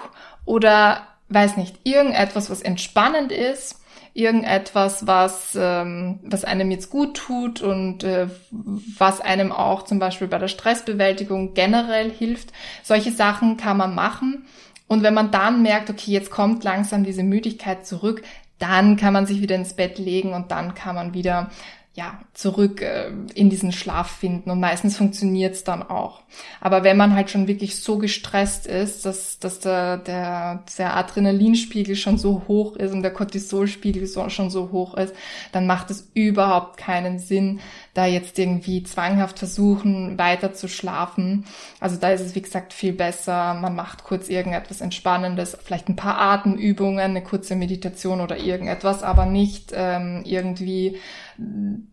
oder 0.44 1.08
weiß 1.30 1.56
nicht, 1.56 1.78
irgendetwas, 1.86 2.50
was 2.50 2.62
entspannend 2.62 3.32
ist, 3.32 3.80
irgendetwas, 4.14 5.08
was, 5.08 5.58
ähm, 5.58 6.20
was 6.24 6.44
einem 6.44 6.70
jetzt 6.70 6.90
gut 6.90 7.16
tut 7.16 7.62
und 7.62 8.04
äh, 8.04 8.28
was 8.52 9.22
einem 9.22 9.54
auch 9.54 9.84
zum 9.84 10.00
Beispiel 10.00 10.28
bei 10.28 10.38
der 10.38 10.50
Stressbewältigung 10.50 11.54
generell 11.54 12.12
hilft. 12.12 12.50
Solche 12.84 13.14
Sachen 13.14 13.56
kann 13.56 13.78
man 13.78 13.96
machen. 13.96 14.46
Und 14.88 15.02
wenn 15.02 15.14
man 15.14 15.32
dann 15.32 15.62
merkt, 15.62 15.90
okay, 15.90 16.12
jetzt 16.12 16.30
kommt 16.30 16.66
langsam 16.66 17.06
diese 17.06 17.24
Müdigkeit 17.24 17.88
zurück, 17.88 18.24
dann 18.58 18.98
kann 18.98 19.14
man 19.14 19.28
sich 19.28 19.40
wieder 19.42 19.56
ins 19.56 19.76
Bett 19.76 19.98
legen 19.98 20.34
und 20.34 20.52
dann 20.52 20.76
kann 20.76 20.96
man 20.96 21.14
wieder 21.14 21.52
ja, 22.00 22.18
zurück 22.34 22.82
äh, 22.82 23.12
in 23.36 23.50
diesen 23.50 23.74
Schlaf 23.74 24.10
finden 24.10 24.50
und 24.52 24.62
meistens 24.62 24.96
funktioniert 24.96 25.56
es 25.56 25.66
dann 25.66 25.84
auch. 25.84 26.22
Aber 26.62 26.86
wenn 26.86 26.96
man 26.96 27.14
halt 27.14 27.30
schon 27.30 27.50
wirklich 27.50 27.82
so 27.82 27.98
gestresst 27.98 28.68
ist, 28.68 29.06
dass, 29.06 29.38
dass 29.40 29.60
der, 29.60 29.98
der, 29.98 30.64
der 30.78 30.96
Adrenalinspiegel 30.96 31.98
schon 31.98 32.18
so 32.18 32.44
hoch 32.48 32.78
ist 32.78 32.94
und 32.94 33.02
der 33.02 33.12
Cortisolspiegel 33.12 34.08
so, 34.08 34.30
schon 34.30 34.50
so 34.50 34.72
hoch 34.72 34.94
ist, 34.94 35.14
dann 35.52 35.68
macht 35.68 35.92
es 35.92 36.10
überhaupt 36.14 36.78
keinen 36.78 37.20
Sinn, 37.20 37.60
da 38.00 38.06
jetzt 38.06 38.40
irgendwie 38.40 38.82
zwanghaft 38.84 39.40
versuchen, 39.40 40.18
weiter 40.18 40.54
zu 40.54 40.70
schlafen. 40.70 41.44
Also 41.82 41.98
da 41.98 42.12
ist 42.12 42.22
es, 42.22 42.34
wie 42.34 42.42
gesagt, 42.42 42.72
viel 42.72 42.94
besser. 42.94 43.54
Man 43.56 43.76
macht 43.76 44.06
kurz 44.06 44.30
irgendetwas 44.30 44.80
Entspannendes, 44.80 45.58
vielleicht 45.62 45.90
ein 45.90 45.98
paar 45.98 46.18
Atemübungen, 46.18 47.00
eine 47.00 47.22
kurze 47.22 47.58
Meditation 47.58 48.22
oder 48.22 48.38
irgendetwas, 48.38 49.04
aber 49.04 49.26
nicht 49.26 49.74
ähm, 49.76 50.24
irgendwie 50.24 50.98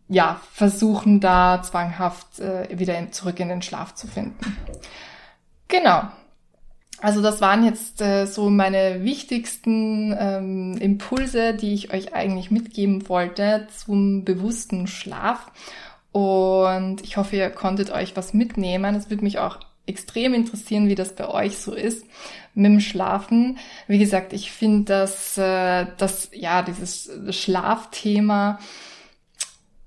ja, 0.08 0.40
versuchen 0.52 1.18
da 1.18 1.60
zwanghaft 1.62 2.38
äh, 2.38 2.68
wieder 2.78 2.96
in, 2.96 3.12
zurück 3.12 3.40
in 3.40 3.48
den 3.48 3.62
Schlaf 3.62 3.94
zu 3.94 4.06
finden. 4.06 4.56
Genau. 5.68 6.02
also 7.00 7.22
das 7.22 7.40
waren 7.40 7.64
jetzt 7.64 8.00
äh, 8.00 8.26
so 8.26 8.50
meine 8.50 9.02
wichtigsten 9.02 10.14
ähm, 10.16 10.78
Impulse, 10.78 11.54
die 11.54 11.74
ich 11.74 11.92
euch 11.92 12.14
eigentlich 12.14 12.52
mitgeben 12.52 13.08
wollte 13.08 13.66
zum 13.76 14.24
bewussten 14.24 14.86
Schlaf. 14.86 15.50
Und 16.16 17.02
ich 17.02 17.18
hoffe, 17.18 17.36
ihr 17.36 17.50
konntet 17.50 17.90
euch 17.90 18.16
was 18.16 18.32
mitnehmen. 18.32 18.94
Es 18.94 19.10
würde 19.10 19.22
mich 19.22 19.38
auch 19.38 19.58
extrem 19.84 20.32
interessieren, 20.32 20.88
wie 20.88 20.94
das 20.94 21.14
bei 21.14 21.28
euch 21.28 21.58
so 21.58 21.74
ist 21.74 22.06
mit 22.54 22.72
dem 22.72 22.80
Schlafen. 22.80 23.58
Wie 23.86 23.98
gesagt, 23.98 24.32
ich 24.32 24.50
finde, 24.50 24.86
dass 24.86 25.36
äh, 25.36 25.84
das 25.98 26.30
ja 26.32 26.62
dieses 26.62 27.10
Schlafthema 27.28 28.58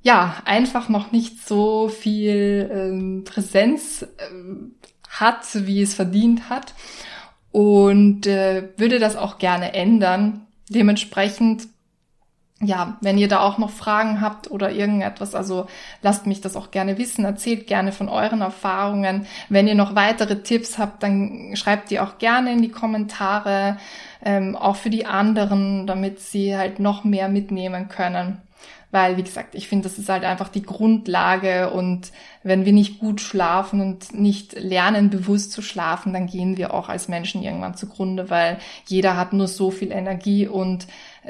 ja 0.03 0.35
einfach 0.45 0.87
noch 0.87 1.11
nicht 1.11 1.47
so 1.47 1.89
viel 1.89 2.69
ähm, 2.71 3.23
Präsenz 3.25 4.03
äh, 4.03 4.07
hat, 5.09 5.47
wie 5.65 5.81
es 5.81 5.95
verdient 5.95 6.47
hat 6.51 6.75
und 7.51 8.27
äh, 8.27 8.69
würde 8.77 8.99
das 8.99 9.15
auch 9.15 9.39
gerne 9.39 9.73
ändern. 9.73 10.45
Dementsprechend, 10.69 11.69
ja, 12.61 12.97
wenn 12.99 13.17
ihr 13.17 13.29
da 13.29 13.39
auch 13.39 13.57
noch 13.57 13.69
Fragen 13.69 14.19
habt 14.19 14.51
oder 14.51 14.71
irgendetwas, 14.71 15.33
also 15.33 15.67
lasst 16.01 16.27
mich 16.27 16.41
das 16.41 16.57
auch 16.57 16.71
gerne 16.71 16.97
wissen, 16.97 17.23
erzählt 17.23 17.67
gerne 17.67 17.93
von 17.93 18.09
euren 18.09 18.41
Erfahrungen. 18.41 19.27
Wenn 19.47 19.67
ihr 19.67 19.75
noch 19.75 19.95
weitere 19.95 20.43
Tipps 20.43 20.77
habt, 20.77 21.01
dann 21.03 21.55
schreibt 21.55 21.89
die 21.89 22.01
auch 22.01 22.17
gerne 22.17 22.51
in 22.51 22.61
die 22.61 22.71
Kommentare, 22.71 23.77
ähm, 24.25 24.57
auch 24.57 24.75
für 24.75 24.89
die 24.89 25.05
anderen, 25.05 25.87
damit 25.87 26.19
sie 26.19 26.57
halt 26.57 26.79
noch 26.79 27.05
mehr 27.05 27.29
mitnehmen 27.29 27.87
können. 27.87 28.41
Weil, 28.91 29.17
wie 29.17 29.23
gesagt, 29.23 29.53
ich 29.53 29.67
finde, 29.67 29.87
das 29.87 29.99
ist 29.99 30.09
halt 30.09 30.23
einfach 30.23 30.49
die 30.49 30.63
Grundlage 30.63 31.69
und 31.69 32.11
wenn 32.41 32.65
wir 32.65 32.73
nicht 32.73 32.99
gut 32.99 33.21
schlafen 33.21 33.81
und 33.81 34.15
nicht 34.15 34.59
lernen, 34.59 35.11
bewusst 35.11 35.51
zu 35.51 35.61
schlafen, 35.61 36.11
dann 36.11 36.25
gehen 36.25 36.57
wir 36.57 36.73
auch 36.73 36.89
als 36.89 37.07
Menschen 37.07 37.43
irgendwann 37.43 37.77
zugrunde, 37.77 38.31
weil 38.31 38.57
jeder 38.87 39.15
hat 39.15 39.31
nur 39.31 39.47
so 39.47 39.69
viel 39.69 39.91
Energie 39.91 40.47
und 40.47 40.87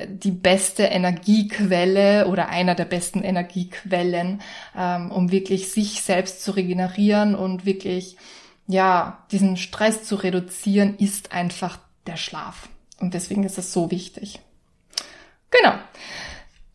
die 0.08 0.32
beste 0.32 0.84
Energiequelle 0.84 2.28
oder 2.28 2.50
einer 2.50 2.76
der 2.76 2.86
besten 2.86 3.24
Energiequellen, 3.24 4.42
ähm, 4.78 5.12
um 5.12 5.32
wirklich 5.32 5.72
sich 5.72 6.02
selbst 6.02 6.44
zu 6.44 6.52
regenerieren 6.52 7.36
und 7.36 7.66
wirklich, 7.66 8.18
ja, 8.68 9.26
diesen 9.32 9.58
Stress 9.58 10.04
zu 10.04 10.16
reduzieren, 10.16 10.96
ist 10.98 11.32
einfach 11.32 11.80
der 12.06 12.18
Schlaf. 12.18 12.70
Und 13.00 13.14
deswegen 13.14 13.44
ist 13.44 13.58
es 13.58 13.74
so 13.74 13.92
wichtig. 13.92 14.40
Genau. 15.52 15.74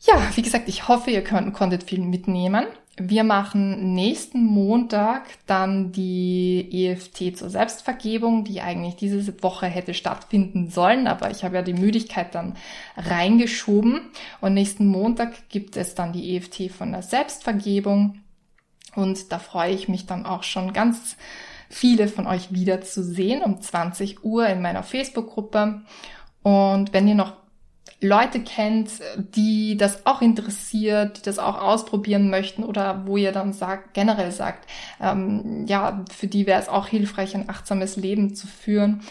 Ja, 0.06 0.30
wie 0.34 0.42
gesagt, 0.42 0.68
ich 0.68 0.86
hoffe, 0.86 1.10
ihr 1.10 1.24
könnt, 1.24 1.54
konntet 1.54 1.84
viel 1.84 2.00
mitnehmen. 2.00 2.66
Wir 2.96 3.24
machen 3.24 3.94
nächsten 3.94 4.44
Montag 4.44 5.22
dann 5.46 5.90
die 5.92 6.68
EFT 6.86 7.36
zur 7.36 7.50
Selbstvergebung, 7.50 8.44
die 8.44 8.60
eigentlich 8.60 8.96
diese 8.96 9.42
Woche 9.42 9.66
hätte 9.66 9.94
stattfinden 9.94 10.70
sollen, 10.70 11.08
aber 11.08 11.30
ich 11.30 11.42
habe 11.42 11.56
ja 11.56 11.62
die 11.62 11.72
Müdigkeit 11.72 12.34
dann 12.34 12.56
reingeschoben. 12.96 14.10
Und 14.40 14.54
nächsten 14.54 14.86
Montag 14.86 15.48
gibt 15.48 15.76
es 15.76 15.94
dann 15.94 16.12
die 16.12 16.36
EFT 16.36 16.70
von 16.70 16.92
der 16.92 17.02
Selbstvergebung. 17.02 18.20
Und 18.94 19.32
da 19.32 19.38
freue 19.40 19.72
ich 19.72 19.88
mich 19.88 20.06
dann 20.06 20.26
auch 20.26 20.44
schon 20.44 20.72
ganz 20.72 21.16
viele 21.68 22.06
von 22.06 22.26
euch 22.28 22.52
wiederzusehen 22.52 23.42
um 23.42 23.60
20 23.60 24.22
Uhr 24.22 24.46
in 24.46 24.62
meiner 24.62 24.84
Facebook-Gruppe. 24.84 25.82
Und 26.42 26.92
wenn 26.92 27.08
ihr 27.08 27.16
noch 27.16 27.43
Leute 28.00 28.40
kennt, 28.40 28.90
die 29.16 29.76
das 29.76 30.04
auch 30.06 30.20
interessiert, 30.20 31.18
die 31.18 31.22
das 31.22 31.38
auch 31.38 31.60
ausprobieren 31.60 32.30
möchten 32.30 32.64
oder 32.64 33.06
wo 33.06 33.16
ihr 33.16 33.32
dann 33.32 33.52
sagt, 33.52 33.94
generell 33.94 34.30
sagt, 34.30 34.68
ähm, 35.00 35.64
ja, 35.66 36.04
für 36.10 36.26
die 36.26 36.46
wäre 36.46 36.60
es 36.60 36.68
auch 36.68 36.86
hilfreich, 36.86 37.34
ein 37.34 37.48
achtsames 37.48 37.96
Leben 37.96 38.34
zu 38.34 38.46
führen 38.46 39.02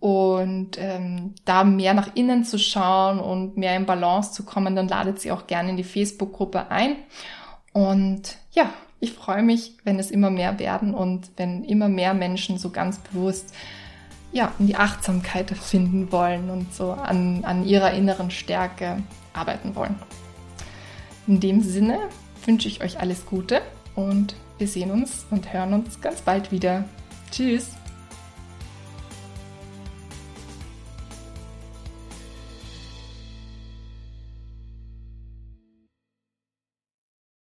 und 0.00 0.78
ähm, 0.78 1.34
da 1.44 1.62
mehr 1.62 1.92
nach 1.92 2.14
innen 2.14 2.44
zu 2.44 2.58
schauen 2.58 3.20
und 3.20 3.58
mehr 3.58 3.76
in 3.76 3.84
Balance 3.84 4.32
zu 4.32 4.44
kommen, 4.44 4.74
dann 4.74 4.88
ladet 4.88 5.20
sie 5.20 5.30
auch 5.30 5.46
gerne 5.46 5.70
in 5.70 5.76
die 5.76 5.84
Facebook-Gruppe 5.84 6.70
ein. 6.70 6.96
Und 7.72 8.36
ja, 8.52 8.72
ich 8.98 9.12
freue 9.12 9.42
mich, 9.42 9.76
wenn 9.84 9.98
es 9.98 10.10
immer 10.10 10.30
mehr 10.30 10.58
werden 10.58 10.94
und 10.94 11.30
wenn 11.36 11.64
immer 11.64 11.88
mehr 11.88 12.14
Menschen 12.14 12.58
so 12.58 12.70
ganz 12.70 12.98
bewusst 12.98 13.54
ja, 14.32 14.52
in 14.58 14.66
die 14.66 14.76
Achtsamkeit 14.76 15.50
finden 15.50 16.12
wollen 16.12 16.50
und 16.50 16.72
so 16.74 16.92
an, 16.92 17.44
an 17.44 17.64
ihrer 17.64 17.92
inneren 17.92 18.30
Stärke 18.30 19.02
arbeiten 19.32 19.74
wollen. 19.74 19.96
In 21.26 21.40
dem 21.40 21.62
Sinne 21.62 21.98
wünsche 22.44 22.68
ich 22.68 22.82
euch 22.82 23.00
alles 23.00 23.26
Gute 23.26 23.62
und 23.94 24.34
wir 24.58 24.68
sehen 24.68 24.90
uns 24.90 25.26
und 25.30 25.52
hören 25.52 25.74
uns 25.74 26.00
ganz 26.00 26.20
bald 26.20 26.52
wieder. 26.52 26.84
Tschüss! 27.30 27.79